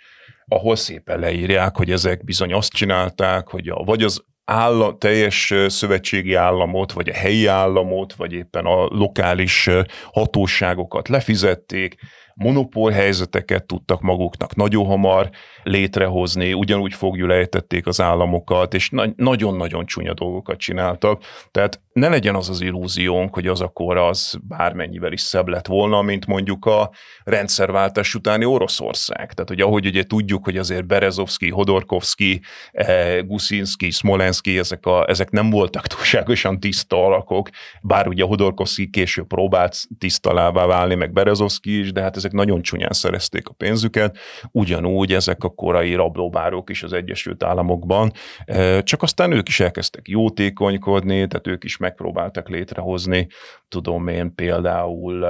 ahol 0.48 0.76
szépen 0.76 1.18
leírják, 1.18 1.76
hogy 1.76 1.90
ezek 1.90 2.24
bizony 2.24 2.52
azt 2.52 2.72
csinálták, 2.72 3.48
hogy 3.48 3.68
a, 3.68 3.82
vagy 3.84 4.02
az 4.02 4.24
állam, 4.44 4.98
teljes 4.98 5.54
szövetségi 5.66 6.34
államot, 6.34 6.92
vagy 6.92 7.08
a 7.08 7.14
helyi 7.14 7.46
államot, 7.46 8.12
vagy 8.12 8.32
éppen 8.32 8.64
a 8.64 8.84
lokális 8.84 9.70
hatóságokat 10.12 11.08
lefizették, 11.08 11.94
monopól 12.34 12.90
helyzeteket 12.90 13.66
tudtak 13.66 14.00
maguknak 14.00 14.54
nagyon 14.54 14.86
hamar 14.86 15.30
létrehozni, 15.62 16.52
ugyanúgy 16.52 16.94
fogjul 16.94 17.32
ejtették 17.32 17.86
az 17.86 18.00
államokat, 18.00 18.74
és 18.74 18.90
na- 18.90 19.12
nagyon-nagyon 19.16 19.86
csúnya 19.86 20.14
dolgokat 20.14 20.58
csináltak. 20.58 21.22
Tehát 21.50 21.80
ne 21.96 22.08
legyen 22.08 22.34
az 22.34 22.48
az 22.48 22.60
illúziónk, 22.60 23.34
hogy 23.34 23.46
az 23.46 23.60
akkor 23.60 23.96
az 23.96 24.38
bármennyivel 24.42 25.12
is 25.12 25.20
szebb 25.20 25.48
lett 25.48 25.66
volna, 25.66 26.02
mint 26.02 26.26
mondjuk 26.26 26.64
a 26.64 26.90
rendszerváltás 27.24 28.14
utáni 28.14 28.44
Oroszország. 28.44 29.32
Tehát, 29.32 29.48
hogy 29.48 29.60
ahogy 29.60 29.86
ugye 29.86 30.02
tudjuk, 30.02 30.44
hogy 30.44 30.56
azért 30.56 30.86
Berezovski, 30.86 31.50
Hodorkovski, 31.50 32.40
eh, 32.72 33.18
Gusinski, 33.22 33.90
Smolenski, 33.90 34.58
ezek, 34.58 34.86
a, 34.86 35.08
ezek 35.08 35.30
nem 35.30 35.50
voltak 35.50 35.86
túlságosan 35.86 36.60
tiszta 36.60 37.04
alakok, 37.04 37.48
bár 37.82 38.08
ugye 38.08 38.24
Hodorkovski 38.24 38.90
később 38.90 39.26
próbált 39.26 39.76
tisztalává 39.98 40.66
válni, 40.66 40.94
meg 40.94 41.12
Berezovski 41.12 41.78
is, 41.78 41.92
de 41.92 42.00
hát 42.00 42.16
ezek 42.16 42.32
nagyon 42.32 42.62
csúnyán 42.62 42.92
szerezték 42.92 43.48
a 43.48 43.52
pénzüket, 43.52 44.18
ugyanúgy 44.52 45.12
ezek 45.12 45.44
a 45.44 45.48
korai 45.48 45.94
rablóbárok 45.94 46.70
is 46.70 46.82
az 46.82 46.92
Egyesült 46.92 47.42
Államokban, 47.42 48.12
eh, 48.44 48.82
csak 48.82 49.02
aztán 49.02 49.32
ők 49.32 49.48
is 49.48 49.60
elkezdtek 49.60 50.08
jótékonykodni, 50.08 51.26
tehát 51.26 51.46
ők 51.46 51.64
is 51.64 51.84
megpróbáltak 51.86 52.48
létrehozni, 52.48 53.28
tudom 53.68 54.08
én 54.08 54.34
például 54.34 55.26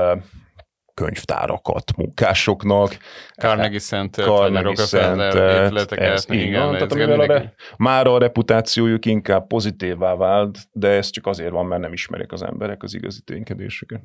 könyvtárakat 0.94 1.96
munkásoknak. 1.96 2.96
Carnegie 3.36 3.78
Center, 3.78 4.24
Carnegie 4.24 4.74
Center. 4.74 5.98
Ez 5.98 6.24
igen, 6.28 6.62
van, 6.62 6.72
tehát 6.72 6.92
amivel 6.92 7.20
a 7.20 7.26
re, 7.26 7.54
már 7.76 8.06
a 8.06 8.18
reputációjuk 8.18 9.04
inkább 9.04 9.46
pozitívvá 9.46 10.14
vált, 10.14 10.58
de 10.72 10.88
ez 10.88 11.10
csak 11.10 11.26
azért 11.26 11.50
van, 11.50 11.66
mert 11.66 11.80
nem 11.80 11.92
ismerik 11.92 12.32
az 12.32 12.42
emberek 12.42 12.82
az 12.82 12.94
igazi 12.94 13.20
ténykedésüket. 13.20 14.02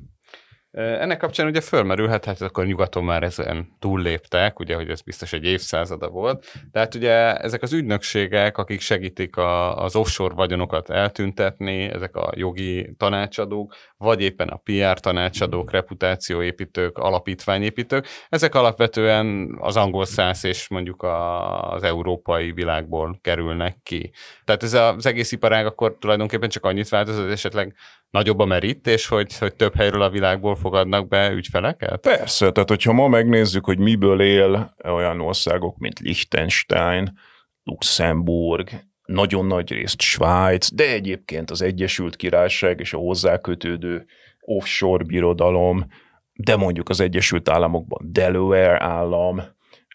Ennek 0.72 1.18
kapcsán 1.18 1.46
ugye 1.46 1.60
fölmerülhet, 1.60 2.24
hát 2.24 2.40
akkor 2.40 2.66
nyugaton 2.66 3.04
már 3.04 3.22
ezen 3.22 3.76
túlléptek, 3.78 4.58
ugye, 4.58 4.74
hogy 4.74 4.90
ez 4.90 5.00
biztos 5.00 5.32
egy 5.32 5.44
évszázada 5.44 6.08
volt, 6.08 6.46
de 6.70 6.78
hát 6.78 6.94
ugye 6.94 7.36
ezek 7.36 7.62
az 7.62 7.72
ügynökségek, 7.72 8.58
akik 8.58 8.80
segítik 8.80 9.36
a, 9.36 9.76
az 9.76 9.96
offshore 9.96 10.34
vagyonokat 10.34 10.90
eltüntetni, 10.90 11.82
ezek 11.82 12.16
a 12.16 12.32
jogi 12.36 12.94
tanácsadók, 12.96 13.74
vagy 13.96 14.22
éppen 14.22 14.48
a 14.48 14.60
PR 14.64 15.00
tanácsadók, 15.00 15.70
reputációépítők, 15.70 16.98
alapítványépítők, 16.98 18.06
ezek 18.28 18.54
alapvetően 18.54 19.56
az 19.60 19.76
angol 19.76 20.04
száz 20.04 20.44
és 20.44 20.68
mondjuk 20.68 21.02
az 21.02 21.82
európai 21.82 22.52
világból 22.52 23.18
kerülnek 23.20 23.76
ki. 23.82 24.12
Tehát 24.44 24.62
ez 24.62 24.72
az 24.72 25.06
egész 25.06 25.32
iparág 25.32 25.66
akkor 25.66 25.96
tulajdonképpen 26.00 26.48
csak 26.48 26.64
annyit 26.64 26.88
változott, 26.88 27.30
esetleg 27.30 27.74
nagyobb 28.12 28.38
a 28.38 28.44
merítés, 28.44 29.06
hogy, 29.06 29.38
hogy 29.38 29.54
több 29.54 29.74
helyről 29.74 30.02
a 30.02 30.10
világból 30.10 30.56
fogadnak 30.56 31.08
be 31.08 31.30
ügyfeleket? 31.30 32.00
Persze, 32.00 32.50
tehát 32.50 32.68
hogyha 32.68 32.92
ma 32.92 33.08
megnézzük, 33.08 33.64
hogy 33.64 33.78
miből 33.78 34.20
él 34.20 34.74
olyan 34.84 35.20
országok, 35.20 35.78
mint 35.78 35.98
Liechtenstein, 35.98 37.18
Luxemburg, 37.62 38.70
nagyon 39.04 39.46
nagy 39.46 39.72
részt 39.72 40.00
Svájc, 40.00 40.74
de 40.74 40.92
egyébként 40.92 41.50
az 41.50 41.62
Egyesült 41.62 42.16
Királyság 42.16 42.80
és 42.80 42.92
a 42.92 42.98
hozzákötődő 42.98 44.06
offshore 44.40 45.04
birodalom, 45.04 45.86
de 46.32 46.56
mondjuk 46.56 46.88
az 46.88 47.00
Egyesült 47.00 47.48
Államokban 47.48 48.08
Delaware 48.12 48.82
állam, 48.82 49.42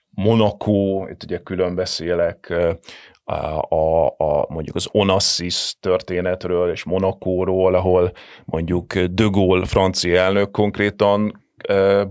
Monaco, 0.09 1.07
itt 1.09 1.23
ugye 1.23 1.37
külön 1.37 1.75
beszélek, 1.75 2.53
a, 3.69 4.05
a, 4.05 4.45
mondjuk 4.49 4.75
az 4.75 4.87
Onassis 4.91 5.75
történetről 5.79 6.71
és 6.71 6.83
Monakóról, 6.83 7.75
ahol 7.75 8.11
mondjuk 8.45 8.97
De 8.97 9.25
Gaulle 9.31 9.65
francia 9.65 10.21
elnök 10.21 10.51
konkrétan 10.51 11.45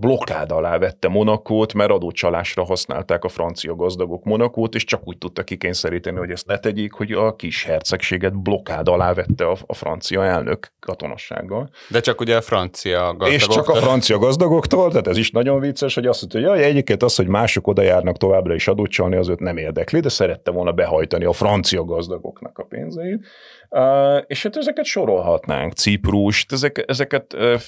blokkád 0.00 0.52
alá 0.52 0.78
vette 0.78 1.08
Monakót, 1.08 1.74
mert 1.74 1.90
adócsalásra 1.90 2.64
használták 2.64 3.24
a 3.24 3.28
francia 3.28 3.74
gazdagok 3.74 4.24
Monakót, 4.24 4.74
és 4.74 4.84
csak 4.84 5.00
úgy 5.04 5.18
tudta 5.18 5.42
kikényszeríteni, 5.42 6.18
hogy 6.18 6.30
ezt 6.30 6.46
ne 6.46 6.58
tegyék, 6.58 6.92
hogy 6.92 7.12
a 7.12 7.36
kis 7.36 7.64
hercegséget 7.64 8.42
blokkád 8.42 8.88
alá 8.88 9.12
vette 9.12 9.46
a, 9.46 9.56
a 9.66 9.74
francia 9.74 10.24
elnök 10.24 10.72
katonossággal. 10.80 11.70
De 11.90 12.00
csak 12.00 12.20
ugye 12.20 12.36
a 12.36 12.40
francia 12.40 12.98
gazdagoktól. 13.00 13.32
És 13.32 13.46
csak 13.46 13.68
a 13.68 13.74
francia 13.74 14.18
gazdagoktól, 14.18 14.88
tehát 14.88 15.06
ez 15.06 15.16
is 15.16 15.30
nagyon 15.30 15.60
vicces, 15.60 15.94
hogy 15.94 16.06
azt 16.06 16.20
mondta, 16.20 16.38
hogy 16.38 16.58
jaj, 16.58 16.68
egyiket 16.68 17.02
az, 17.02 17.16
hogy 17.16 17.26
mások 17.26 17.66
oda 17.66 17.82
járnak 17.82 18.16
továbbra 18.16 18.54
is 18.54 18.68
adócsalni, 18.68 19.16
az 19.16 19.28
őt 19.28 19.40
nem 19.40 19.56
érdekli, 19.56 20.00
de 20.00 20.08
szerette 20.08 20.50
volna 20.50 20.72
behajtani 20.72 21.24
a 21.24 21.32
francia 21.32 21.84
gazdagoknak 21.84 22.58
a 22.58 22.64
pénzeit. 22.64 23.26
Uh, 23.70 24.22
és 24.26 24.42
hát 24.42 24.56
ezeket 24.56 24.84
sorolhatnánk, 24.84 25.72
Ciprust, 25.72 26.52
ezek, 26.52 26.84
ezeket 26.86 27.34
uh, 27.34 27.60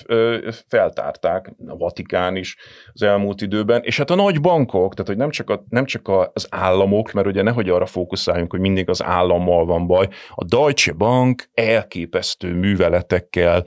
feltárták, 0.69 1.53
Vatikán 1.79 2.37
is 2.37 2.57
az 2.93 3.03
elmúlt 3.03 3.41
időben, 3.41 3.83
és 3.83 3.97
hát 3.97 4.11
a 4.11 4.15
nagy 4.15 4.41
bankok, 4.41 4.93
tehát 4.93 5.07
hogy 5.07 5.17
nem 5.17 5.31
csak, 5.31 5.51
a, 5.51 5.65
nem 5.69 5.85
csak 5.85 6.09
a, 6.09 6.31
az 6.35 6.47
államok, 6.51 7.13
mert 7.13 7.27
ugye 7.27 7.43
nehogy 7.43 7.69
arra 7.69 7.87
fókuszáljunk, 7.87 8.51
hogy 8.51 8.61
mindig 8.61 8.89
az 8.89 9.03
állammal 9.03 9.65
van 9.67 9.87
baj, 9.87 10.09
a 10.35 10.45
Deutsche 10.45 10.93
Bank 10.93 11.49
elképesztő 11.55 12.55
műveletekkel 12.55 13.65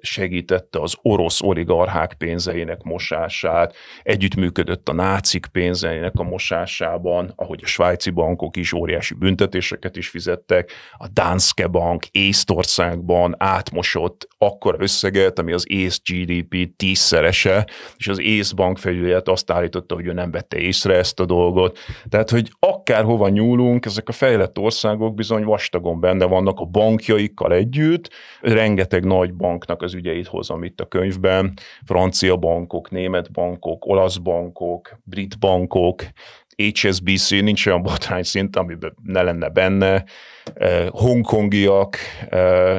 segítette 0.00 0.80
az 0.80 0.94
orosz 1.02 1.42
oligarchák 1.42 2.14
pénzeinek 2.18 2.82
mosását, 2.82 3.74
együttműködött 4.02 4.88
a 4.88 4.92
nácik 4.92 5.46
pénzeinek 5.46 6.12
a 6.14 6.22
mosásában, 6.22 7.32
ahogy 7.36 7.60
a 7.62 7.66
svájci 7.66 8.10
bankok 8.10 8.56
is 8.56 8.72
óriási 8.72 9.14
büntetéseket 9.14 9.96
is 9.96 10.08
fizettek, 10.08 10.72
a 10.98 11.08
Danske 11.12 11.66
Bank 11.66 12.06
Észtországban 12.06 13.34
átmosott 13.38 14.28
akkor 14.38 14.76
összeget, 14.78 15.38
ami 15.38 15.52
az 15.52 15.70
ész 15.70 16.00
GDP 16.04 16.76
tízszerese, 16.76 17.66
és 17.96 18.08
az 18.08 18.20
ész 18.20 18.50
bankfelügyelet 18.50 19.28
azt 19.28 19.50
állította, 19.50 19.94
hogy 19.94 20.06
ő 20.06 20.12
nem 20.12 20.30
vette 20.30 20.56
észre 20.58 20.94
ezt 20.94 21.20
a 21.20 21.24
dolgot. 21.24 21.78
Tehát, 22.08 22.30
hogy 22.30 22.50
akárhova 22.58 23.28
nyúlunk, 23.28 23.86
ezek 23.86 24.08
a 24.08 24.12
fejlett 24.12 24.58
országok 24.58 25.14
bizony 25.14 25.44
vastagon 25.44 26.00
benne 26.00 26.24
vannak 26.24 26.60
a 26.60 26.64
bankjaikkal 26.64 27.52
együtt, 27.52 28.10
rengeteg 28.40 29.04
nagy 29.04 29.34
banknak 29.36 29.82
az 29.82 29.94
ügyeit 29.94 30.26
hozom 30.26 30.64
itt 30.64 30.80
a 30.80 30.86
könyvben, 30.86 31.52
francia 31.84 32.36
bankok, 32.36 32.90
német 32.90 33.32
bankok, 33.32 33.86
olasz 33.86 34.16
bankok, 34.16 34.98
brit 35.04 35.38
bankok, 35.38 36.02
HSBC, 36.56 37.30
nincs 37.30 37.66
olyan 37.66 37.82
botrány 37.82 38.22
szint, 38.22 38.56
amiben 38.56 38.96
ne 39.02 39.22
lenne 39.22 39.48
benne, 39.48 40.04
hongkongiak 40.88 41.96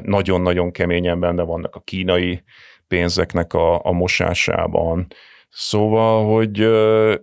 nagyon-nagyon 0.01 0.71
keményen 0.71 1.19
benne 1.19 1.43
vannak 1.43 1.75
a 1.75 1.79
kínai 1.79 2.43
pénzeknek 2.87 3.53
a, 3.53 3.85
a 3.85 3.91
mosásában, 3.91 5.07
Szóval, 5.49 6.33
hogy, 6.33 6.69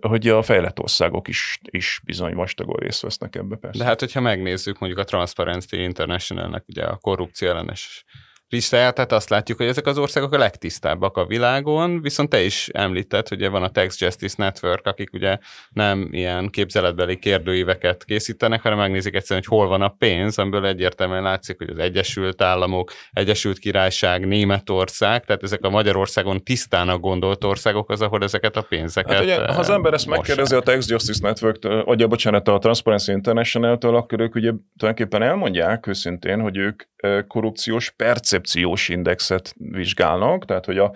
hogy 0.01 0.27
a 0.27 0.41
fejlett 0.41 0.79
országok 0.79 1.27
is, 1.27 1.59
is 1.69 2.01
bizony 2.03 2.33
vastagon 2.33 2.75
részt 2.75 3.01
vesznek 3.01 3.35
ebbe 3.35 3.55
persze. 3.55 3.77
De 3.77 3.85
hát, 3.85 3.99
hogyha 3.99 4.19
megnézzük 4.19 4.79
mondjuk 4.79 5.01
a 5.01 5.03
Transparency 5.03 5.83
International-nek 5.83 6.63
ugye 6.67 6.83
a 6.83 6.97
korrupció 6.97 7.47
ellenes 7.47 8.05
listáját, 8.49 9.11
azt 9.11 9.29
látjuk, 9.29 9.57
hogy 9.57 9.67
ezek 9.67 9.85
az 9.85 9.97
országok 9.97 10.33
a 10.33 10.37
legtisztábbak 10.37 11.17
a 11.17 11.25
világon, 11.25 12.01
viszont 12.01 12.29
te 12.29 12.43
is 12.43 12.69
említed, 12.73 13.27
hogy 13.27 13.49
van 13.49 13.63
a 13.63 13.69
Tax 13.69 14.01
Justice 14.01 14.35
Network, 14.37 14.87
akik 14.87 15.13
ugye 15.13 15.37
nem 15.69 16.07
ilyen 16.11 16.49
képzeletbeli 16.49 17.19
kérdőíveket 17.19 18.03
készítenek, 18.03 18.61
hanem 18.61 18.77
megnézik 18.77 19.15
egyszerűen, 19.15 19.45
hogy 19.47 19.57
hol 19.57 19.67
van 19.67 19.81
a 19.81 19.95
pénz, 19.97 20.37
amiből 20.37 20.65
egyértelműen 20.65 21.23
látszik, 21.23 21.57
hogy 21.57 21.69
az 21.69 21.77
Egyesült 21.77 22.41
Államok, 22.41 22.91
Egyesült 23.11 23.59
Királyság, 23.59 24.27
Németország, 24.27 25.25
tehát 25.25 25.43
ezek 25.43 25.63
a 25.63 25.69
Magyarországon 25.69 26.43
tisztának 26.43 26.99
gondolt 26.99 27.43
országok 27.43 27.89
az, 27.89 28.01
ahol 28.01 28.23
ezeket 28.23 28.57
a 28.57 28.61
pénzeket 28.61 29.13
hát 29.13 29.23
ugye, 29.23 29.35
ha 29.35 29.59
az 29.59 29.69
ember 29.69 29.93
ezt 29.93 30.05
mossák. 30.05 30.25
megkérdezi 30.25 30.55
a 30.55 30.59
Tax 30.59 30.89
Justice 30.89 31.27
Network, 31.27 31.85
vagy 31.85 32.01
a 32.01 32.07
bocsánat, 32.07 32.47
a 32.47 32.57
Transparency 32.57 33.11
International-től, 33.11 33.95
akkor 33.95 34.19
ők 34.19 34.35
ugye 34.35 34.51
tulajdonképpen 34.77 35.27
elmondják 35.27 35.87
őszintén, 35.87 36.41
hogy 36.41 36.57
ők 36.57 36.83
korrupciós 37.27 37.93
percepciós 38.35 38.89
indexet 38.89 39.55
vizsgálnak, 39.57 40.45
tehát 40.45 40.65
hogy 40.65 40.77
a 40.77 40.93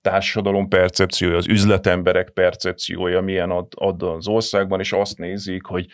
társadalom 0.00 0.68
percepciója, 0.68 1.36
az 1.36 1.48
üzletemberek 1.48 2.30
percepciója 2.30 3.20
milyen 3.20 3.50
ad, 3.50 3.66
ad 3.74 4.02
az 4.02 4.28
országban, 4.28 4.80
és 4.80 4.92
azt 4.92 5.18
nézik, 5.18 5.64
hogy 5.64 5.86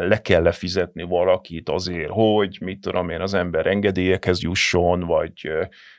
le 0.00 0.20
kell 0.20 0.42
lefizetni 0.42 1.02
valakit 1.02 1.68
azért, 1.68 2.10
hogy 2.10 2.58
mit 2.60 2.80
tudom 2.80 3.10
én, 3.10 3.20
az 3.20 3.34
ember 3.34 3.66
engedélyekhez 3.66 4.40
jusson, 4.42 5.00
vagy 5.00 5.50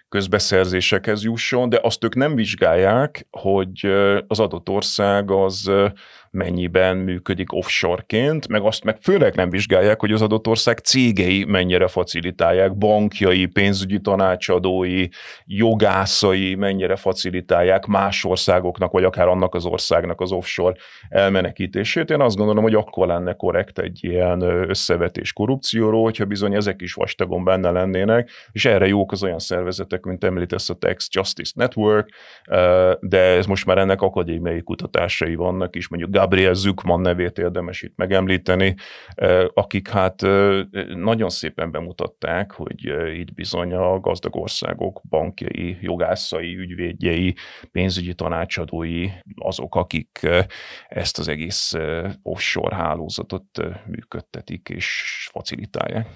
közbeszerzésekhez 0.09 1.23
jusson, 1.23 1.69
de 1.69 1.79
azt 1.81 2.03
ők 2.03 2.15
nem 2.15 2.35
vizsgálják, 2.35 3.27
hogy 3.29 3.85
az 4.27 4.39
adott 4.39 4.69
ország 4.69 5.31
az 5.31 5.71
mennyiben 6.31 6.97
működik 6.97 7.53
offshoreként, 7.53 8.47
meg 8.47 8.61
azt 8.61 8.83
meg 8.83 8.97
főleg 9.01 9.35
nem 9.35 9.49
vizsgálják, 9.49 9.99
hogy 9.99 10.11
az 10.11 10.21
adott 10.21 10.47
ország 10.47 10.77
cégei 10.77 11.43
mennyire 11.43 11.87
facilitálják, 11.87 12.77
bankjai, 12.77 13.45
pénzügyi 13.45 13.99
tanácsadói, 13.99 15.07
jogászai 15.45 16.55
mennyire 16.55 16.95
facilitálják 16.95 17.85
más 17.85 18.25
országoknak, 18.25 18.91
vagy 18.91 19.03
akár 19.03 19.27
annak 19.27 19.55
az 19.55 19.65
országnak 19.65 20.21
az 20.21 20.31
offshore 20.31 20.75
elmenekítését. 21.09 22.09
Én 22.09 22.21
azt 22.21 22.37
gondolom, 22.37 22.63
hogy 22.63 22.75
akkor 22.75 23.07
lenne 23.07 23.33
korrekt 23.33 23.79
egy 23.79 23.99
ilyen 24.01 24.41
összevetés 24.41 25.33
korrupcióról, 25.33 26.03
hogyha 26.03 26.25
bizony 26.25 26.53
ezek 26.53 26.81
is 26.81 26.93
vastagon 26.93 27.43
benne 27.43 27.71
lennének, 27.71 28.29
és 28.51 28.65
erre 28.65 28.87
jók 28.87 29.11
az 29.11 29.23
olyan 29.23 29.39
szervezetek, 29.39 30.03
mint 30.03 30.23
említesz 30.23 30.69
a 30.69 30.73
Tax 30.73 31.07
Justice 31.11 31.53
Network, 31.55 32.09
de 32.99 33.19
ez 33.19 33.45
most 33.45 33.65
már 33.65 33.77
ennek 33.77 34.01
akadémiai 34.01 34.61
kutatásai 34.61 35.35
vannak 35.35 35.75
is, 35.75 35.87
mondjuk 35.87 36.11
Gabriel 36.19 36.53
Zukman 36.53 37.01
nevét 37.01 37.37
érdemes 37.37 37.81
itt 37.81 37.95
megemlíteni, 37.95 38.75
akik 39.53 39.89
hát 39.89 40.21
nagyon 40.95 41.29
szépen 41.29 41.71
bemutatták, 41.71 42.51
hogy 42.51 42.83
itt 43.19 43.33
bizony 43.33 43.73
a 43.73 43.99
gazdag 43.99 44.35
országok 44.35 45.01
bankjai, 45.09 45.77
jogászai, 45.81 46.57
ügyvédjei, 46.57 47.35
pénzügyi 47.71 48.13
tanácsadói 48.13 49.07
azok, 49.35 49.75
akik 49.75 50.27
ezt 50.87 51.19
az 51.19 51.27
egész 51.27 51.73
offshore 52.21 52.75
hálózatot 52.75 53.45
működtetik 53.85 54.69
és 54.69 55.29
facilitálják. 55.31 56.07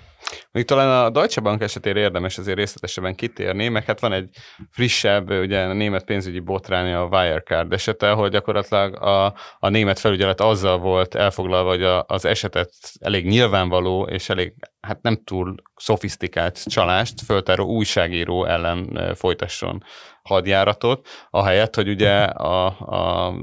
Még 0.52 0.66
talán 0.66 1.06
a 1.06 1.10
Deutsche 1.10 1.42
Bank 1.42 1.62
esetére 1.62 2.00
érdemes 2.00 2.38
azért 2.38 2.58
részletesebben 2.58 3.16
kitérni, 3.16 3.68
mert 3.68 3.86
hát 3.86 4.00
van 4.00 4.14
egy 4.14 4.30
frissebb, 4.72 5.30
ugye 5.30 5.60
a 5.60 5.74
német 5.74 6.06
pénzügyi 6.06 6.40
botrány, 6.40 6.94
a 6.94 7.06
Wirecard 7.06 7.74
esete, 7.74 8.12
hogy 8.12 8.32
gyakorlatilag 8.32 9.04
a, 9.04 9.26
a 9.60 9.70
német 9.70 10.00
felügyelet 10.00 10.42
azzal 10.42 10.78
volt 10.78 11.16
elfoglalva, 11.16 11.70
hogy 11.70 11.84
a, 11.84 12.06
az 12.08 12.26
esetet 12.26 12.74
elég 13.00 13.26
nyilvánvaló 13.26 14.04
és 14.04 14.30
elég, 14.30 14.54
hát 14.82 15.02
nem 15.02 15.22
túl 15.24 15.56
szofisztikált 15.76 16.64
csalást 16.64 17.22
föltáró 17.22 17.66
újságíró 17.66 18.46
ellen 18.46 19.14
folytasson 19.16 19.84
hadjáratot, 20.24 21.08
ahelyett, 21.30 21.76
hogy 21.76 21.90
ugye 21.90 22.24
a, 22.24 22.66
a 22.66 23.34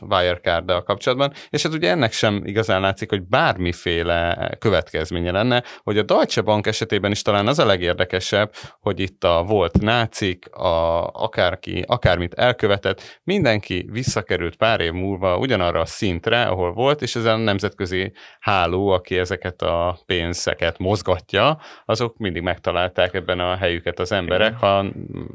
wirecard 0.00 0.84
kapcsolatban, 0.84 1.32
és 1.50 1.62
hát 1.62 1.72
ugye 1.72 1.90
ennek 1.90 2.12
sem 2.12 2.42
igazán 2.44 2.80
látszik, 2.80 3.10
hogy 3.10 3.22
bármiféle 3.22 4.50
következménye 4.58 5.30
lenne, 5.30 5.62
hogy 5.82 5.98
a 5.98 6.02
Deutsche 6.02 6.40
Bank 6.40 6.66
esetében 6.66 7.10
is 7.10 7.22
talán 7.22 7.46
az 7.46 7.58
a 7.58 7.64
legérdekesebb, 7.64 8.52
hogy 8.80 9.00
itt 9.00 9.24
a 9.24 9.44
volt 9.46 9.80
nácik, 9.80 10.54
a, 10.54 11.06
akárki, 11.06 11.84
akármit 11.86 12.34
elkövetett, 12.34 13.20
mindenki 13.24 13.88
visszakerült 13.90 14.56
pár 14.56 14.80
év 14.80 14.92
múlva 14.92 15.38
ugyanarra 15.38 15.80
a 15.80 15.86
szintre, 15.86 16.42
ahol 16.42 16.72
volt, 16.72 17.02
és 17.02 17.14
ez 17.14 17.24
a 17.24 17.36
nemzetközi 17.36 18.12
háló, 18.40 18.88
aki 18.88 19.18
ezeket 19.18 19.62
a 19.62 19.98
pénzeket 20.06 20.78
mozgatja, 20.78 21.58
azok 21.84 22.16
mindig 22.16 22.42
megtalálták 22.42 23.14
ebben 23.14 23.40
a 23.40 23.56
helyüket 23.56 23.98
az 23.98 24.12
emberek, 24.12 24.56
ha 24.58 24.84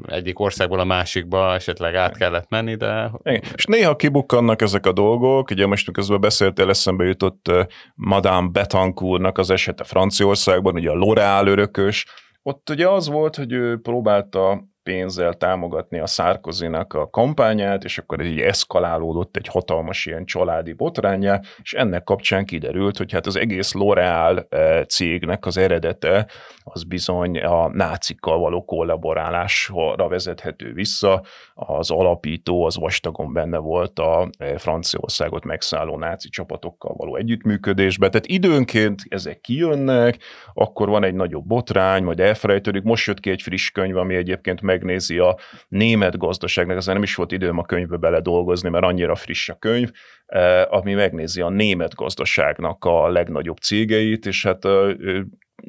egyik 0.06 0.38
országból 0.38 0.80
a 0.80 0.84
másikba 0.88 1.54
esetleg 1.54 1.94
át 1.94 2.16
kellett 2.16 2.48
menni, 2.48 2.74
de... 2.74 3.10
Igen. 3.22 3.42
És 3.54 3.64
néha 3.64 3.96
kibukkannak 3.96 4.62
ezek 4.62 4.86
a 4.86 4.92
dolgok, 4.92 5.50
ugye 5.50 5.66
most 5.66 5.92
közben 5.92 6.20
beszéltél, 6.20 6.68
eszembe 6.68 7.04
jutott 7.04 7.50
Madame 7.94 8.48
Betancourtnak 8.48 9.38
az 9.38 9.50
esete 9.50 9.84
Franciaországban, 9.84 10.74
ugye 10.74 10.90
a 10.90 10.94
L'Oréal 10.94 11.46
örökös, 11.46 12.06
ott 12.42 12.70
ugye 12.70 12.88
az 12.88 13.08
volt, 13.08 13.36
hogy 13.36 13.52
ő 13.52 13.80
próbálta 13.80 14.64
pénzzel 14.88 15.34
támogatni 15.34 15.98
a 15.98 16.06
Szárkozinak 16.06 16.92
a 16.92 17.10
kampányát, 17.10 17.84
és 17.84 17.98
akkor 17.98 18.20
így 18.20 18.40
eszkalálódott 18.40 19.36
egy 19.36 19.48
hatalmas 19.48 20.06
ilyen 20.06 20.24
családi 20.24 20.72
botrányá, 20.72 21.40
és 21.62 21.72
ennek 21.72 22.04
kapcsán 22.04 22.44
kiderült, 22.44 22.96
hogy 22.96 23.12
hát 23.12 23.26
az 23.26 23.36
egész 23.36 23.72
L'Oreal 23.74 24.46
eh, 24.48 24.84
cégnek 24.84 25.46
az 25.46 25.56
eredete 25.56 26.26
az 26.72 26.84
bizony 26.84 27.38
a 27.38 27.68
nácikkal 27.68 28.38
való 28.38 28.64
kollaborálásra 28.64 30.08
vezethető 30.08 30.72
vissza. 30.72 31.22
Az 31.54 31.90
alapító 31.90 32.64
az 32.64 32.76
vastagon 32.76 33.32
benne 33.32 33.58
volt 33.58 33.98
a 33.98 34.28
eh, 34.38 34.58
Franciaországot 34.58 35.44
megszálló 35.44 35.98
náci 35.98 36.28
csapatokkal 36.28 36.94
való 36.96 37.16
együttműködésbe. 37.16 38.08
Tehát 38.08 38.26
időnként 38.26 39.02
ezek 39.08 39.40
kijönnek, 39.40 40.18
akkor 40.54 40.88
van 40.88 41.04
egy 41.04 41.14
nagyobb 41.14 41.46
botrány, 41.46 42.02
majd 42.02 42.20
elfelejtődik. 42.20 42.82
Most 42.82 43.06
jött 43.06 43.20
ki 43.20 43.30
egy 43.30 43.42
friss 43.42 43.70
könyv, 43.70 43.96
ami 43.96 44.14
egyébként 44.14 44.60
meg 44.60 44.77
megnézi 44.78 45.18
a 45.18 45.38
német 45.68 46.18
gazdaságnak, 46.18 46.76
azért 46.76 46.94
nem 46.94 47.02
is 47.02 47.14
volt 47.14 47.32
időm 47.32 47.58
a 47.58 47.64
könyvbe 47.64 47.96
bele 47.96 48.20
dolgozni, 48.20 48.68
mert 48.68 48.84
annyira 48.84 49.14
friss 49.14 49.48
a 49.48 49.54
könyv, 49.58 49.90
eh, 50.26 50.72
ami 50.72 50.94
megnézi 50.94 51.40
a 51.40 51.48
német 51.48 51.94
gazdaságnak 51.94 52.84
a 52.84 53.08
legnagyobb 53.08 53.56
cégeit, 53.56 54.26
és 54.26 54.42
hát 54.42 54.64
eh, 54.64 54.94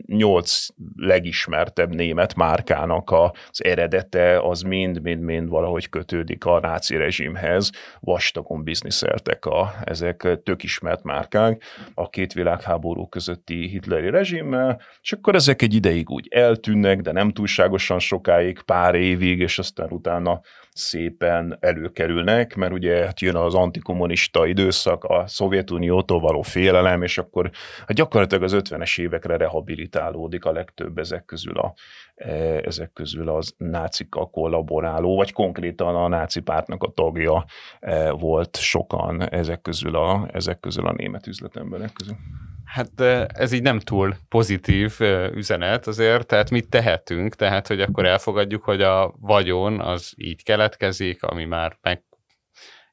nyolc 0.05 0.67
legismertebb 0.95 1.95
német 1.95 2.35
márkának 2.35 3.11
az 3.11 3.63
eredete 3.63 4.39
az 4.39 4.61
mind-mind-mind 4.61 5.49
valahogy 5.49 5.89
kötődik 5.89 6.45
a 6.45 6.59
náci 6.59 6.95
rezsimhez, 6.95 7.71
vastagon 7.99 8.63
bizniszeltek 8.63 9.45
a, 9.45 9.73
ezek 9.83 10.27
tök 10.43 10.63
ismert 10.63 11.03
márkák 11.03 11.63
a 11.93 12.09
két 12.09 12.33
világháború 12.33 13.07
közötti 13.07 13.67
hitleri 13.67 14.09
rezsimmel, 14.09 14.81
és 15.01 15.11
akkor 15.11 15.35
ezek 15.35 15.61
egy 15.61 15.73
ideig 15.73 16.09
úgy 16.09 16.27
eltűnnek, 16.29 17.01
de 17.01 17.11
nem 17.11 17.31
túlságosan 17.31 17.99
sokáig, 17.99 18.61
pár 18.61 18.95
évig, 18.95 19.39
és 19.39 19.59
aztán 19.59 19.91
utána 19.91 20.41
szépen 20.79 21.57
előkerülnek, 21.59 22.55
mert 22.55 22.73
ugye 22.73 23.05
hát 23.05 23.19
jön 23.19 23.35
az 23.35 23.55
antikommunista 23.55 24.45
időszak, 24.45 25.03
a 25.03 25.27
Szovjetuniótól 25.27 26.19
való 26.19 26.41
félelem, 26.41 27.01
és 27.01 27.17
akkor 27.17 27.49
hát 27.79 27.93
gyakorlatilag 27.93 28.43
az 28.43 28.55
50-es 28.55 28.99
évekre 28.99 29.37
rehabilitálódik 29.37 30.45
a 30.45 30.51
legtöbb 30.51 30.97
ezek 30.97 31.25
közül, 31.25 31.57
a, 31.57 31.73
e, 32.15 32.31
ezek 32.65 32.93
közül 32.93 33.29
az 33.29 33.53
nácikkal 33.57 34.29
kollaboráló, 34.29 35.15
vagy 35.15 35.31
konkrétan 35.31 35.95
a 35.95 36.07
náci 36.07 36.39
pártnak 36.39 36.83
a 36.83 36.91
tagja 36.91 37.45
e, 37.79 38.11
volt 38.11 38.57
sokan 38.57 39.29
ezek 39.29 39.61
közül 39.61 39.95
a, 39.95 40.27
ezek 40.33 40.59
közül 40.59 40.87
a 40.87 40.93
német 40.93 41.27
üzletemberek 41.27 41.93
közül. 41.93 42.15
Hát 42.69 42.99
ez 43.27 43.51
így 43.51 43.61
nem 43.61 43.79
túl 43.79 44.15
pozitív 44.29 44.99
üzenet 45.33 45.87
azért, 45.87 46.27
tehát 46.27 46.49
mit 46.49 46.69
tehetünk? 46.69 47.35
Tehát, 47.35 47.67
hogy 47.67 47.81
akkor 47.81 48.05
elfogadjuk, 48.05 48.63
hogy 48.63 48.81
a 48.81 49.13
vagyon 49.19 49.79
az 49.79 50.13
így 50.17 50.43
keletkezik, 50.43 51.23
ami 51.23 51.45
már 51.45 51.77
meg 51.81 52.03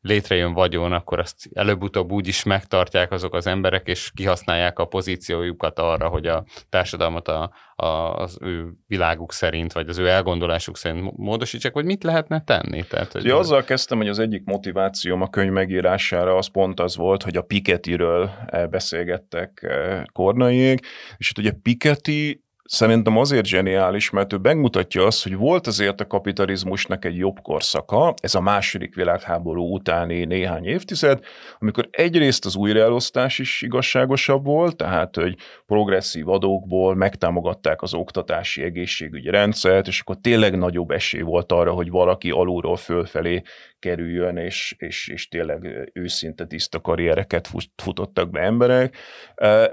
létrejön 0.07 0.53
vagyon, 0.53 0.93
akkor 0.93 1.19
azt 1.19 1.49
előbb-utóbb 1.55 2.13
úgy 2.13 2.27
is 2.27 2.43
megtartják 2.43 3.13
azok 3.13 3.35
az 3.35 3.47
emberek, 3.47 3.89
és 3.89 4.11
kihasználják 4.15 4.79
a 4.79 4.85
pozíciójukat 4.85 5.79
arra, 5.79 6.09
hogy 6.09 6.27
a 6.27 6.45
társadalmat 6.69 7.29
a, 7.29 7.51
a, 7.75 7.87
az 8.17 8.39
ő 8.41 8.73
világuk 8.87 9.33
szerint, 9.33 9.73
vagy 9.73 9.89
az 9.89 9.99
ő 9.99 10.09
elgondolásuk 10.09 10.77
szerint 10.77 11.17
módosítsák, 11.17 11.73
vagy 11.73 11.85
mit 11.85 12.05
lehetne 12.05 12.41
tenni? 12.41 12.85
Tehát, 12.85 13.13
hogy 13.13 13.25
ja, 13.25 13.37
azzal 13.37 13.65
kezdtem, 13.65 13.99
hogy 13.99 14.09
az 14.09 14.19
egyik 14.19 14.45
motivációm 14.45 15.23
a 15.23 15.31
könyv 15.31 15.53
megírására 15.53 16.37
az 16.37 16.47
pont 16.47 16.81
az 16.81 16.97
volt, 16.97 17.23
hogy 17.23 17.37
a 17.37 17.43
Pikettyről 17.43 18.31
beszélgettek 18.71 19.67
Kornaiék, 20.13 20.87
és 21.17 21.27
hát 21.27 21.39
ugye 21.39 21.53
Piketty 21.63 22.45
szerintem 22.67 23.17
azért 23.17 23.47
zseniális, 23.47 24.11
mert 24.11 24.33
ő 24.33 24.37
megmutatja 24.37 25.07
azt, 25.07 25.23
hogy 25.23 25.37
volt 25.37 25.67
azért 25.67 26.01
a 26.01 26.07
kapitalizmusnak 26.07 27.05
egy 27.05 27.17
jobb 27.17 27.41
korszaka, 27.43 28.15
ez 28.23 28.35
a 28.35 28.41
második 28.41 28.95
világháború 28.95 29.75
utáni 29.75 30.25
néhány 30.25 30.65
évtized, 30.65 31.25
amikor 31.59 31.89
egyrészt 31.91 32.45
az 32.45 32.57
újraelosztás 32.57 33.39
is 33.39 33.63
igazságosabb 33.63 34.45
volt, 34.45 34.77
tehát 34.77 35.17
hogy 35.17 35.37
progresszív 35.67 36.29
adókból 36.29 36.95
megtámogatták 36.95 37.83
az 37.83 37.95
oktatási 37.95 38.63
egészségügyi 38.63 39.31
rendszert, 39.31 39.87
és 39.87 40.01
akkor 40.01 40.17
tényleg 40.21 40.59
nagyobb 40.59 40.91
esély 40.91 41.21
volt 41.21 41.53
arra, 41.53 41.73
hogy 41.73 41.91
valaki 41.91 42.31
alulról 42.31 42.77
fölfelé 42.77 43.43
kerüljön, 43.79 44.37
és, 44.37 44.75
és, 44.79 45.09
és 45.09 45.29
tényleg 45.29 45.91
őszinte 45.93 46.47
tiszta 46.47 46.81
karriereket 46.81 47.49
futottak 47.77 48.31
be 48.31 48.41
emberek, 48.41 48.97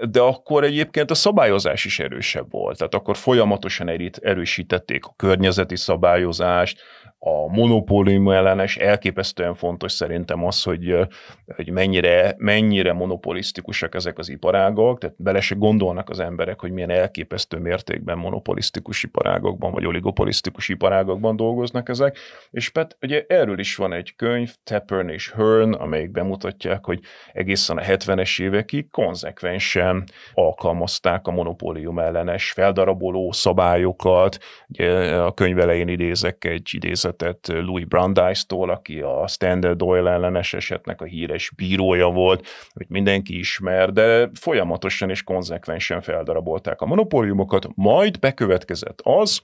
de 0.10 0.20
akkor 0.20 0.64
egyébként 0.64 1.12
a 1.12 1.16
szabályozás 1.16 1.86
is 1.86 2.00
erősebb 2.00 2.52
volt. 2.52 2.82
Tehát 2.84 3.04
akkor 3.06 3.18
folyamatosan 3.18 3.90
erősítették 4.22 5.06
a 5.06 5.14
környezeti 5.16 5.76
szabályozást, 5.76 6.82
a 7.26 7.48
monopólium 7.48 8.30
ellenes, 8.30 8.78
elképesztően 8.78 9.56
fontos 9.56 9.92
szerintem 9.92 10.46
az, 10.46 10.64
hogy, 10.64 10.98
hogy 11.56 11.70
mennyire, 11.70 12.36
mennyire 12.38 12.94
monopolisztikusak 12.94 13.96
ezek 13.96 14.18
az 14.18 14.30
iparágok, 14.30 15.00
tehát 15.00 15.16
bele 15.20 15.42
se 15.42 15.56
gondolnak 15.56 16.10
az 16.10 16.20
emberek, 16.20 16.60
hogy 16.60 16.72
milyen 16.72 16.90
elképesztő 16.90 17.58
mértékben 17.58 18.18
monopolisztikus 18.18 19.04
iparágokban, 19.04 19.72
vagy 19.72 19.86
oligopolisztikus 19.86 20.70
iparágokban 20.70 21.36
dolgoznak 21.36 21.90
ezek, 21.90 22.18
és 22.52 22.70
pet, 22.70 22.98
ugye 23.02 23.26
erről 23.28 23.60
is 23.60 23.76
van 23.76 23.94
egy 23.94 24.16
könyv, 24.16 24.54
Tappern 24.64 25.10
és 25.10 25.32
Hearn, 25.32 25.74
amelyik 25.74 26.12
bemutatják, 26.12 26.86
hogy 26.86 27.00
egészen 27.34 27.78
a 27.78 27.82
70-es 27.82 28.42
évekig 28.42 28.90
konzekvensen 28.92 30.04
alkalmazták 30.34 31.28
a 31.28 31.32
monopólium 31.32 32.00
ellenes 32.00 32.52
feldaraboló 32.52 33.32
szabályokat, 33.32 34.38
ugye 34.68 35.16
a 35.16 35.32
könyv 35.32 35.60
elején 35.60 35.88
idézek 35.88 36.46
egy 36.46 36.70
idézet 36.72 37.12
vezetett 37.18 37.48
Louis 37.66 37.86
Brandeis-tól, 37.86 38.70
aki 38.70 39.00
a 39.00 39.28
Standard 39.28 39.82
Oil 39.82 40.08
ellenes 40.08 40.54
esetnek 40.54 41.02
a 41.02 41.06
híres 41.06 41.52
bírója 41.56 42.08
volt, 42.08 42.48
hogy 42.74 42.86
mindenki 42.90 43.38
ismer, 43.38 43.92
de 43.92 44.30
folyamatosan 44.34 45.10
és 45.10 45.24
konzekvensen 45.24 46.02
feldarabolták 46.02 46.82
a 46.82 46.86
monopóliumokat, 46.86 47.68
majd 47.76 48.20
bekövetkezett 48.20 49.02
az, 49.04 49.42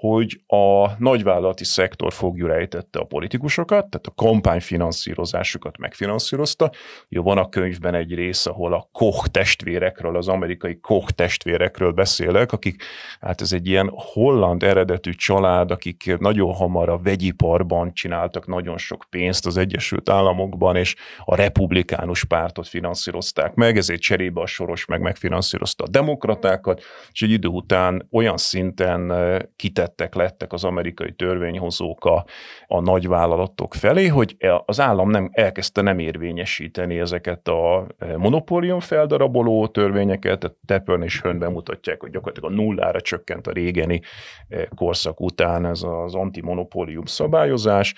hogy 0.00 0.40
a 0.46 0.88
nagyvállalati 0.98 1.64
szektor 1.64 2.12
fogjul 2.12 2.52
ejtette 2.52 2.98
a 2.98 3.04
politikusokat, 3.04 3.88
tehát 3.90 4.06
a 4.06 4.14
kampányfinanszírozásukat 4.14 5.78
megfinanszírozta. 5.78 6.70
Jó, 7.08 7.22
van 7.22 7.38
a 7.38 7.48
könyvben 7.48 7.94
egy 7.94 8.14
rész, 8.14 8.46
ahol 8.46 8.72
a 8.72 8.88
Koch 8.92 9.28
testvérekről, 9.28 10.16
az 10.16 10.28
amerikai 10.28 10.80
Koch 10.80 11.10
testvérekről 11.12 11.92
beszélek, 11.92 12.52
akik, 12.52 12.82
hát 13.20 13.40
ez 13.40 13.52
egy 13.52 13.66
ilyen 13.66 13.90
holland 13.94 14.62
eredetű 14.62 15.12
család, 15.12 15.70
akik 15.70 16.16
nagyon 16.18 16.54
hamar 16.54 16.88
a 16.88 16.98
vegyiparban 16.98 17.92
csináltak 17.94 18.46
nagyon 18.46 18.78
sok 18.78 19.04
pénzt 19.10 19.46
az 19.46 19.56
Egyesült 19.56 20.08
Államokban, 20.08 20.76
és 20.76 20.96
a 21.24 21.34
republikánus 21.34 22.24
pártot 22.24 22.68
finanszírozták 22.68 23.54
meg, 23.54 23.76
ezért 23.76 24.00
cserébe 24.00 24.40
a 24.40 24.46
soros 24.46 24.84
meg 24.84 25.00
megfinanszírozta 25.00 25.84
a 25.84 25.88
demokratákat, 25.88 26.82
és 27.12 27.22
egy 27.22 27.30
idő 27.30 27.48
után 27.48 28.08
olyan 28.10 28.36
szinten 28.36 29.12
eh, 29.12 29.38
kitett 29.56 29.88
érintettek 29.90 30.14
lettek 30.14 30.52
az 30.52 30.64
amerikai 30.64 31.12
törvényhozók 31.12 32.04
a, 32.04 32.24
a 32.66 32.80
nagyvállalatok 32.80 33.74
felé, 33.74 34.06
hogy 34.06 34.34
e, 34.38 34.62
az 34.66 34.80
állam 34.80 35.10
nem 35.10 35.28
elkezdte 35.32 35.80
nem 35.80 35.98
érvényesíteni 35.98 36.98
ezeket 36.98 37.48
a 37.48 37.86
e, 37.98 38.16
monopólium 38.16 38.80
feldaraboló 38.80 39.66
törvényeket, 39.66 40.38
tehát 40.38 40.56
Tepern 40.66 41.02
és 41.02 41.20
Hön 41.20 41.38
bemutatják, 41.38 42.00
hogy 42.00 42.10
gyakorlatilag 42.10 42.52
a 42.52 42.54
nullára 42.54 43.00
csökkent 43.00 43.46
a 43.46 43.52
régeni 43.52 44.00
e, 44.48 44.68
korszak 44.74 45.20
után 45.20 45.66
ez 45.66 45.82
az 45.82 46.14
antimonopólium 46.14 47.04
szabályozás, 47.04 47.94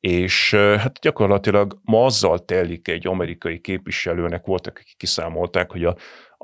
és 0.00 0.54
hát 0.54 0.98
gyakorlatilag 1.00 1.78
ma 1.82 2.04
azzal 2.04 2.44
telik 2.44 2.88
egy 2.88 3.06
amerikai 3.06 3.60
képviselőnek, 3.60 4.46
voltak, 4.46 4.78
akik 4.78 4.96
kiszámolták, 4.96 5.70
hogy 5.70 5.84
a, 5.84 5.94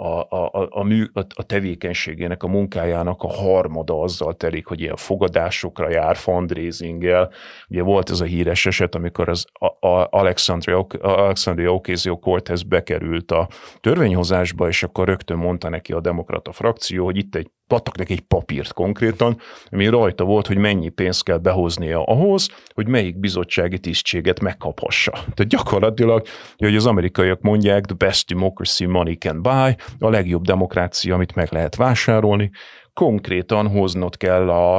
a, 0.00 0.26
a, 0.28 0.68
a, 0.70 0.82
mű, 0.82 1.04
a, 1.12 1.20
a 1.34 1.42
tevékenységének, 1.42 2.42
a 2.42 2.48
munkájának 2.48 3.22
a 3.22 3.28
harmada 3.28 4.02
azzal 4.02 4.34
telik, 4.34 4.66
hogy 4.66 4.80
ilyen 4.80 4.96
fogadásokra 4.96 5.90
jár, 5.90 6.16
fundraisinggel. 6.16 7.30
Ugye 7.68 7.82
volt 7.82 8.10
ez 8.10 8.20
a 8.20 8.24
híres 8.24 8.66
eset, 8.66 8.94
amikor 8.94 9.28
az 9.28 9.46
a, 9.52 9.88
a 9.88 10.08
Alexandria, 10.10 10.86
Alexandria 11.00 11.74
Ocasio-Cortez 11.74 12.62
bekerült 12.62 13.30
a 13.30 13.48
törvényhozásba, 13.80 14.68
és 14.68 14.82
akkor 14.82 15.06
rögtön 15.06 15.36
mondta 15.36 15.68
neki 15.68 15.92
a 15.92 16.00
demokrata 16.00 16.52
frakció, 16.52 17.04
hogy 17.04 17.16
itt 17.16 17.34
egy 17.34 17.50
adtak 17.72 17.96
neki 17.96 18.12
egy 18.12 18.20
papírt 18.20 18.72
konkrétan, 18.72 19.37
ami 19.70 19.87
rajta 19.87 20.24
volt, 20.24 20.46
hogy 20.46 20.56
mennyi 20.56 20.88
pénzt 20.88 21.24
kell 21.24 21.38
behoznia 21.38 22.02
ahhoz, 22.02 22.48
hogy 22.74 22.88
melyik 22.88 23.18
bizottsági 23.18 23.78
tisztséget 23.78 24.40
megkaphassa. 24.40 25.11
Tehát 25.11 25.46
gyakorlatilag, 25.48 26.26
hogy 26.56 26.76
az 26.76 26.87
amerikaiak 26.87 27.40
mondják, 27.40 27.85
the 27.85 27.94
best 27.94 28.29
democracy 28.29 28.85
money 28.85 29.14
can 29.14 29.42
buy, 29.42 29.77
a 29.98 30.08
legjobb 30.10 30.42
demokrácia, 30.42 31.14
amit 31.14 31.35
meg 31.35 31.48
lehet 31.52 31.77
vásárolni, 31.77 32.50
konkrétan 32.94 33.68
hoznod 33.68 34.16
kell 34.16 34.50
a, 34.50 34.79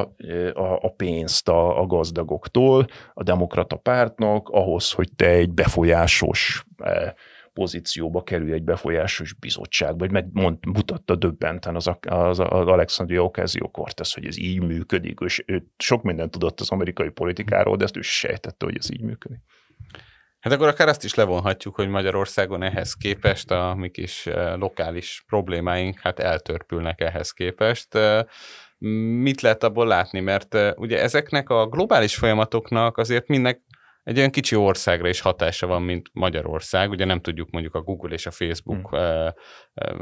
a, 0.82 0.94
pénzt 0.96 1.50
a, 1.50 1.80
a 1.82 1.86
gazdagoktól, 1.86 2.88
a 3.14 3.24
demokrata 3.24 3.76
pártnak, 3.76 4.50
ahhoz, 4.50 4.92
hogy 4.92 5.10
te 5.16 5.28
egy 5.28 5.54
befolyásos 5.54 6.66
eh, 6.78 7.12
pozícióba 7.54 8.24
kerül 8.24 8.54
egy 8.54 8.64
befolyásos 8.64 9.34
bizottság, 9.34 9.97
vagy 9.97 10.12
megmond, 10.12 10.66
mutatta 10.66 11.16
döbbenten 11.16 11.76
az, 11.76 11.88
az, 12.02 12.39
az 12.39 12.68
Alexandria 12.68 13.24
Ocasio-Cortez, 13.24 14.14
hogy 14.14 14.26
ez 14.26 14.38
így 14.38 14.62
működik, 14.62 15.20
és 15.26 15.43
ő 15.45 15.64
sok 15.78 16.04
mindent 16.04 16.32
tudott 16.32 16.60
az 16.60 16.70
amerikai 16.70 17.10
politikáról, 17.10 17.78
de 17.78 17.84
ezt 17.84 17.97
ő 17.97 18.02
sejtette, 18.02 18.66
hogy 18.66 18.78
ez 18.78 18.91
így 18.91 19.02
működik. 19.02 19.39
Hát 20.41 20.54
akkor 20.54 20.68
akár 20.68 20.88
azt 20.88 21.04
is 21.04 21.14
levonhatjuk, 21.14 21.76
hogy 21.76 21.88
Magyarországon 21.88 22.64
ehhez 22.64 22.93
képest 22.93 23.52
a 23.52 23.76
mi 23.78 23.89
kis 23.89 24.28
eh, 24.28 24.56
lokális 24.58 25.24
problémáink 25.28 25.99
hát 25.99 26.20
eltörpülnek 26.20 27.02
ehhez 27.02 27.32
képest. 27.32 27.95
Eh, 27.95 28.24
mit 29.22 29.41
lehet 29.41 29.64
abból 29.64 29.88
látni? 29.88 30.20
Mert 30.20 30.56
eh, 30.56 30.72
ugye 30.76 31.02
ezeknek 31.02 31.49
a 31.49 31.68
globális 31.68 32.16
folyamatoknak 32.16 32.97
azért 32.97 33.28
mindnek 33.28 33.62
egy 34.04 34.18
olyan 34.18 34.32
kicsi 34.32 34.56
országra 34.56 35.08
is 35.08 35.20
hatása 35.20 35.68
van, 35.68 35.82
mint 35.82 36.10
Magyarország. 36.14 36.89
Ugye 36.89 37.06
nem 37.06 37.22
tudjuk 37.22 37.49
mondjuk 37.49 37.76
a 37.76 37.82
Google 37.82 38.14
és 38.14 38.26
a 38.26 38.32
Facebook 38.32 38.89
hmm. 38.89 39.34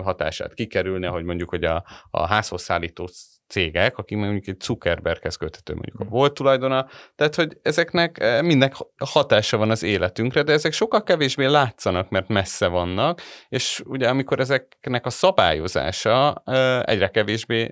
hatását 0.04 0.54
kikerülni, 0.54 1.06
hogy 1.06 1.24
mondjuk, 1.24 1.50
hogy 1.50 1.64
a, 1.64 1.86
a 2.10 2.28
házhoz 2.28 2.62
szállító 2.62 3.10
cégek, 3.50 3.98
akik 3.98 4.18
mondjuk 4.18 4.48
egy 4.48 4.62
Zuckerberghez 4.62 5.36
köthető 5.36 5.74
mondjuk 5.74 6.00
a 6.00 6.04
hm. 6.04 6.10
volt 6.10 6.34
tulajdona, 6.34 6.88
tehát 7.16 7.36
hogy 7.36 7.58
ezeknek 7.62 8.20
eh, 8.20 8.42
mindnek 8.42 8.74
hatása 8.98 9.58
van 9.58 9.70
az 9.70 9.84
életünkre, 9.84 10.44
de 10.44 10.52
ezek 10.52 10.72
sokkal 10.72 11.04
kevésbé 11.04 11.46
látszanak, 11.46 12.10
mert 12.10 12.28
messze 12.28 12.68
vannak, 12.68 13.22
és 13.50 13.82
ugye 13.86 14.10
amikor 14.10 14.40
ezeknek 14.40 15.06
a 15.06 15.10
szabályozása 15.10 16.42
eh, 16.46 16.82
egyre 16.82 17.08
kevésbé 17.08 17.72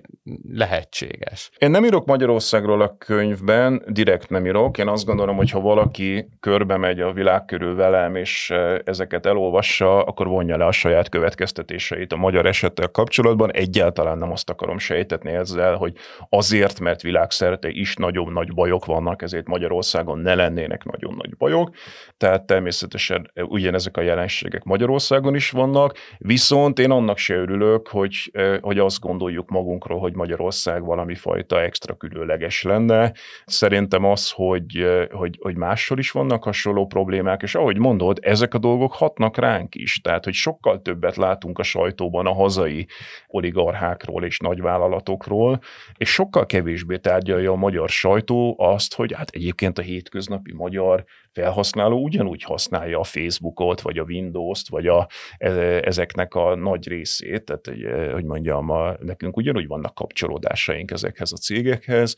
lehetséges. 0.52 1.50
Én 1.58 1.70
nem 1.70 1.84
írok 1.84 2.06
Magyarországról 2.06 2.80
a 2.80 2.96
könyvben, 2.98 3.82
direkt 3.86 4.30
nem 4.30 4.46
írok, 4.46 4.78
én 4.78 4.88
azt 4.88 5.04
gondolom, 5.04 5.36
hogy 5.36 5.50
ha 5.50 5.60
valaki 5.60 6.28
körbe 6.40 6.76
megy 6.76 7.00
a 7.00 7.12
világ 7.12 7.44
körül 7.44 7.74
velem, 7.74 8.16
és 8.16 8.50
eh, 8.50 8.78
ezeket 8.84 9.26
elolvassa, 9.26 10.02
akkor 10.02 10.26
vonja 10.26 10.56
le 10.56 10.66
a 10.66 10.72
saját 10.72 11.08
következtetéseit 11.08 12.12
a 12.12 12.16
magyar 12.16 12.46
esettel 12.46 12.88
kapcsolatban, 12.88 13.52
egyáltalán 13.52 14.18
nem 14.18 14.32
azt 14.32 14.50
akarom 14.50 14.78
sejtetni 14.78 15.32
ezzel, 15.32 15.67
el, 15.68 15.76
hogy 15.76 15.92
azért, 16.28 16.80
mert 16.80 17.02
világszerte 17.02 17.68
is 17.68 17.96
nagyon 17.96 18.32
nagy 18.32 18.54
bajok 18.54 18.84
vannak, 18.84 19.22
ezért 19.22 19.46
Magyarországon 19.46 20.18
ne 20.18 20.34
lennének 20.34 20.84
nagyon 20.84 21.14
nagy 21.14 21.36
bajok. 21.36 21.70
Tehát 22.16 22.46
természetesen 22.46 23.30
ugyanezek 23.34 23.96
a 23.96 24.00
jelenségek 24.00 24.64
Magyarországon 24.64 25.34
is 25.34 25.50
vannak, 25.50 25.96
viszont 26.18 26.78
én 26.78 26.90
annak 26.90 27.18
se 27.18 27.34
örülök, 27.34 27.88
hogy, 27.88 28.32
hogy 28.60 28.78
azt 28.78 29.00
gondoljuk 29.00 29.50
magunkról, 29.50 29.98
hogy 29.98 30.14
Magyarország 30.14 30.84
valami 30.84 31.14
fajta 31.14 31.62
extra 31.62 31.94
különleges 31.94 32.62
lenne. 32.62 33.12
Szerintem 33.44 34.04
az, 34.04 34.30
hogy, 34.30 34.86
hogy, 35.10 35.38
hogy 35.40 35.56
máshol 35.56 35.98
is 35.98 36.10
vannak 36.10 36.44
hasonló 36.44 36.86
problémák, 36.86 37.42
és 37.42 37.54
ahogy 37.54 37.78
mondod, 37.78 38.18
ezek 38.22 38.54
a 38.54 38.58
dolgok 38.58 38.92
hatnak 38.94 39.36
ránk 39.36 39.74
is. 39.74 40.00
Tehát, 40.00 40.24
hogy 40.24 40.34
sokkal 40.34 40.82
többet 40.82 41.16
látunk 41.16 41.58
a 41.58 41.62
sajtóban 41.62 42.26
a 42.26 42.32
hazai 42.34 42.86
oligarchákról 43.26 44.24
és 44.24 44.38
nagyvállalatokról, 44.38 45.57
és 45.96 46.10
sokkal 46.12 46.46
kevésbé 46.46 46.96
tárgyalja 46.96 47.52
a 47.52 47.56
magyar 47.56 47.88
sajtó 47.88 48.56
azt, 48.58 48.94
hogy 48.94 49.12
hát 49.12 49.30
egyébként 49.30 49.78
a 49.78 49.82
hétköznapi 49.82 50.52
magyar 50.52 51.04
felhasználó 51.32 52.02
ugyanúgy 52.02 52.42
használja 52.42 52.98
a 52.98 53.04
Facebookot, 53.04 53.80
vagy 53.80 53.98
a 53.98 54.02
Windows-t, 54.02 54.68
vagy 54.68 54.86
a, 54.86 55.08
e, 55.36 55.50
ezeknek 55.82 56.34
a 56.34 56.54
nagy 56.54 56.88
részét, 56.88 57.44
tehát 57.44 57.68
e, 57.68 58.12
hogy 58.12 58.24
mondjam, 58.24 58.70
a, 58.70 58.96
nekünk 59.00 59.36
ugyanúgy 59.36 59.66
vannak 59.66 59.94
kapcsolódásaink 59.94 60.90
ezekhez 60.90 61.32
a 61.32 61.36
cégekhez, 61.36 62.16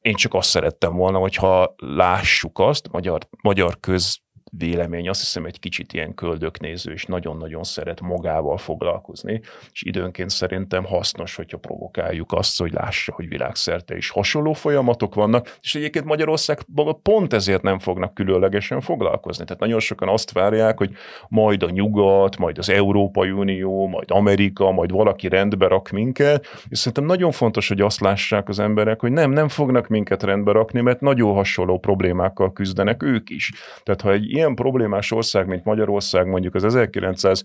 én 0.00 0.14
csak 0.14 0.34
azt 0.34 0.48
szerettem 0.48 0.96
volna, 0.96 1.18
hogyha 1.18 1.74
lássuk 1.76 2.58
azt, 2.58 2.88
magyar, 2.90 3.20
magyar 3.42 3.80
köz 3.80 4.18
vélemény, 4.50 5.08
azt 5.08 5.20
hiszem 5.20 5.44
egy 5.44 5.58
kicsit 5.58 5.92
ilyen 5.92 6.14
köldöknéző, 6.14 6.92
és 6.92 7.04
nagyon-nagyon 7.04 7.62
szeret 7.62 8.00
magával 8.00 8.56
foglalkozni, 8.56 9.40
és 9.72 9.82
időnként 9.82 10.30
szerintem 10.30 10.84
hasznos, 10.84 11.34
hogyha 11.34 11.58
provokáljuk 11.58 12.32
azt, 12.32 12.58
hogy 12.58 12.72
lássa, 12.72 13.12
hogy 13.12 13.28
világszerte 13.28 13.96
is 13.96 14.10
hasonló 14.10 14.52
folyamatok 14.52 15.14
vannak, 15.14 15.58
és 15.62 15.74
egyébként 15.74 16.04
Magyarország 16.04 16.58
pont 17.02 17.32
ezért 17.32 17.62
nem 17.62 17.78
fognak 17.78 18.14
különlegesen 18.14 18.80
foglalkozni. 18.80 19.44
Tehát 19.44 19.60
nagyon 19.60 19.80
sokan 19.80 20.08
azt 20.08 20.32
várják, 20.32 20.78
hogy 20.78 20.90
majd 21.28 21.62
a 21.62 21.70
nyugat, 21.70 22.36
majd 22.36 22.58
az 22.58 22.68
Európai 22.68 23.30
Unió, 23.30 23.86
majd 23.86 24.10
Amerika, 24.10 24.70
majd 24.70 24.90
valaki 24.90 25.28
rendbe 25.28 25.66
rak 25.66 25.90
minket, 25.90 26.46
és 26.68 26.78
szerintem 26.78 27.04
nagyon 27.04 27.30
fontos, 27.30 27.68
hogy 27.68 27.80
azt 27.80 28.00
lássák 28.00 28.48
az 28.48 28.58
emberek, 28.58 29.00
hogy 29.00 29.12
nem, 29.12 29.30
nem 29.30 29.48
fognak 29.48 29.88
minket 29.88 30.22
rendbe 30.22 30.52
rakni, 30.52 30.80
mert 30.80 31.00
nagyon 31.00 31.34
hasonló 31.34 31.78
problémákkal 31.78 32.52
küzdenek 32.52 33.02
ők 33.02 33.30
is. 33.30 33.52
Tehát 33.82 34.00
ha 34.00 34.12
egy 34.12 34.32
ilyen 34.40 34.54
problémás 34.54 35.10
ország, 35.10 35.46
mint 35.46 35.64
Magyarország 35.64 36.26
mondjuk 36.26 36.54
az 36.54 36.64
1900 36.64 37.42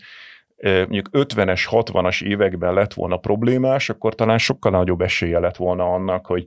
mondjuk 0.64 1.10
50-es, 1.12 1.62
60-as 1.70 2.24
években 2.24 2.74
lett 2.74 2.94
volna 2.94 3.18
problémás, 3.18 3.90
akkor 3.90 4.16
talán 4.16 4.38
sokkal 4.38 4.72
nagyobb 4.72 5.02
esélye 5.02 5.40
lett 5.40 5.56
volna 5.56 5.94
annak, 5.94 6.26
hogy, 6.26 6.46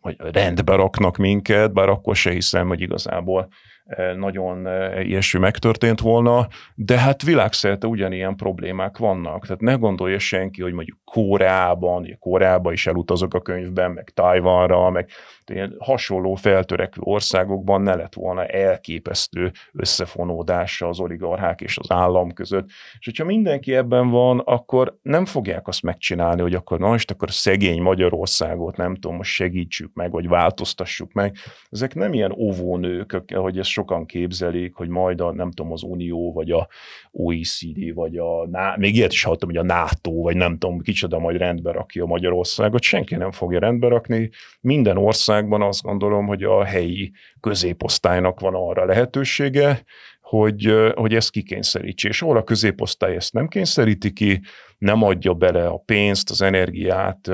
hogy 0.00 0.16
rendbe 0.18 0.74
raknak 0.74 1.16
minket, 1.16 1.72
bár 1.72 1.88
akkor 1.88 2.16
se 2.16 2.30
hiszem, 2.30 2.68
hogy 2.68 2.80
igazából 2.80 3.48
nagyon 4.16 4.68
ilyesmi 5.02 5.40
megtörtént 5.40 6.00
volna, 6.00 6.48
de 6.74 6.98
hát 6.98 7.22
világszerte 7.22 7.86
ugyanilyen 7.86 8.36
problémák 8.36 8.96
vannak. 8.98 9.46
Tehát 9.46 9.60
ne 9.60 9.74
gondolja 9.74 10.18
senki, 10.18 10.62
hogy 10.62 10.72
mondjuk 10.72 10.98
Koreában, 11.04 12.16
Koreában 12.18 12.72
is 12.72 12.86
elutazok 12.86 13.34
a 13.34 13.40
könyvben, 13.40 13.90
meg 13.90 14.10
Tajvanra, 14.14 14.90
meg 14.90 15.08
hasonló 15.78 16.34
feltörekvő 16.34 17.02
országokban 17.04 17.82
ne 17.82 17.94
lett 17.94 18.14
volna 18.14 18.46
elképesztő 18.46 19.52
összefonódása 19.72 20.88
az 20.88 21.00
oligarchák 21.00 21.60
és 21.60 21.78
az 21.78 21.90
állam 21.90 22.32
között. 22.32 22.68
És 22.98 23.04
hogyha 23.04 23.24
mindenki 23.24 23.74
ebben 23.74 24.10
van, 24.10 24.38
akkor 24.38 24.98
nem 25.02 25.24
fogják 25.24 25.68
azt 25.68 25.82
megcsinálni, 25.82 26.40
hogy 26.40 26.54
akkor 26.54 26.78
na 26.78 26.88
most 26.88 27.10
akkor 27.10 27.30
szegény 27.30 27.82
Magyarországot 27.82 28.76
nem 28.76 28.94
tudom, 28.94 29.16
most 29.16 29.32
segítsük 29.32 29.90
meg, 29.94 30.10
vagy 30.10 30.28
változtassuk 30.28 31.12
meg. 31.12 31.36
Ezek 31.70 31.94
nem 31.94 32.12
ilyen 32.12 32.32
óvónők, 32.32 33.22
ahogy 33.34 33.58
ezt 33.58 33.70
sokan 33.70 34.06
képzelik, 34.06 34.74
hogy 34.74 34.88
majd 34.88 35.20
a, 35.20 35.32
nem 35.32 35.50
tudom, 35.50 35.72
az 35.72 35.82
Unió, 35.82 36.32
vagy 36.32 36.50
a 36.50 36.68
OECD, 37.12 37.94
vagy 37.94 38.16
a, 38.16 38.48
még 38.76 38.96
ilyet 38.96 39.12
is 39.12 39.22
hallottam, 39.22 39.48
hogy 39.48 39.58
a 39.58 39.62
NATO, 39.62 40.12
vagy 40.12 40.36
nem 40.36 40.58
tudom, 40.58 40.80
kicsoda 40.80 41.18
majd 41.18 41.36
rendbe 41.36 41.72
rakja 41.72 42.06
Magyarországot. 42.06 42.82
Senki 42.82 43.14
nem 43.14 43.30
fogja 43.32 43.58
rendbe 43.58 43.88
rakni. 43.88 44.30
Minden 44.60 44.96
ország 44.96 45.35
Magyarországban 45.44 45.62
azt 45.62 45.82
gondolom, 45.82 46.26
hogy 46.26 46.42
a 46.42 46.64
helyi 46.64 47.12
középosztálynak 47.40 48.40
van 48.40 48.54
arra 48.54 48.84
lehetősége, 48.84 49.84
hogy, 50.20 50.92
hogy 50.94 51.14
ezt 51.14 51.30
kikényszerítse. 51.30 52.08
És 52.08 52.22
ahol 52.22 52.36
a 52.36 52.44
középosztály 52.44 53.16
ezt 53.16 53.32
nem 53.32 53.48
kényszeríti 53.48 54.12
ki, 54.12 54.40
nem 54.78 55.02
adja 55.02 55.34
bele 55.34 55.66
a 55.66 55.82
pénzt, 55.84 56.30
az 56.30 56.42
energiát, 56.42 57.30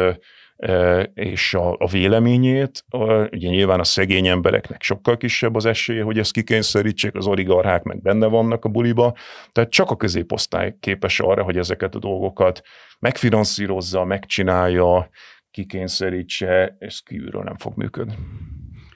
és 1.15 1.55
a, 1.55 1.77
a 1.79 1.87
véleményét. 1.87 2.85
Ugye 3.31 3.49
nyilván 3.49 3.81
a 3.81 3.85
szegény 3.85 4.27
embereknek 4.27 4.83
sokkal 4.83 5.17
kisebb 5.17 5.55
az 5.55 5.67
esélye, 5.67 6.03
hogy 6.03 6.19
ezt 6.19 6.33
kikényszerítsék, 6.33 7.15
az 7.15 7.27
oligarchák 7.27 7.83
meg 7.83 8.03
benne 8.03 8.27
vannak 8.27 8.65
a 8.65 8.69
buliba, 8.69 9.15
tehát 9.53 9.71
csak 9.71 9.91
a 9.91 9.97
középosztály 9.97 10.77
képes 10.81 11.21
arra, 11.21 11.43
hogy 11.43 11.57
ezeket 11.57 11.95
a 11.95 11.99
dolgokat 11.99 12.63
megfinanszírozza, 12.99 14.05
megcsinálja, 14.05 15.09
kikényszerítse, 15.53 16.77
ez 16.79 16.99
kívülről 16.99 17.43
nem 17.43 17.57
fog 17.57 17.73
működni. 17.77 18.15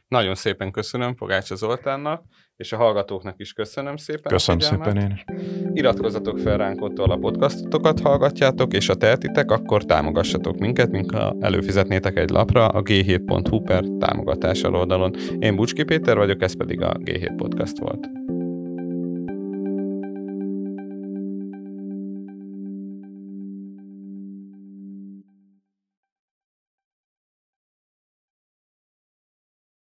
Nagyon 0.08 0.34
szépen 0.34 0.70
köszönöm 0.70 1.14
Pogácsa 1.14 1.54
Zoltánnak, 1.54 2.24
és 2.56 2.72
a 2.72 2.76
hallgatóknak 2.76 3.34
is 3.40 3.52
köszönöm 3.52 3.96
szépen. 3.96 4.32
Köszönöm 4.32 4.60
szépen 4.60 4.96
én 4.96 5.10
is. 5.10 5.24
Iratkozzatok 5.72 6.38
fel 6.38 6.56
ránk 6.56 6.82
ott, 6.82 6.98
a 6.98 7.16
podcastokat 7.16 8.00
hallgatjátok, 8.00 8.72
és 8.72 8.86
ha 8.86 8.94
tehetitek, 8.94 9.50
akkor 9.50 9.84
támogassatok 9.84 10.58
minket, 10.58 10.90
mink 10.90 11.14
ha 11.14 11.36
előfizetnétek 11.40 12.18
egy 12.18 12.30
lapra 12.30 12.68
a 12.68 12.82
g7.hu 12.82 13.60
per 13.60 13.84
támogatás 13.98 14.62
oldalon. 14.62 15.14
Én 15.38 15.56
Bucski 15.56 15.82
Péter 15.82 16.16
vagyok, 16.16 16.42
ez 16.42 16.56
pedig 16.56 16.80
a 16.80 16.92
G7 16.92 17.32
Podcast 17.36 17.78
volt. 17.78 18.08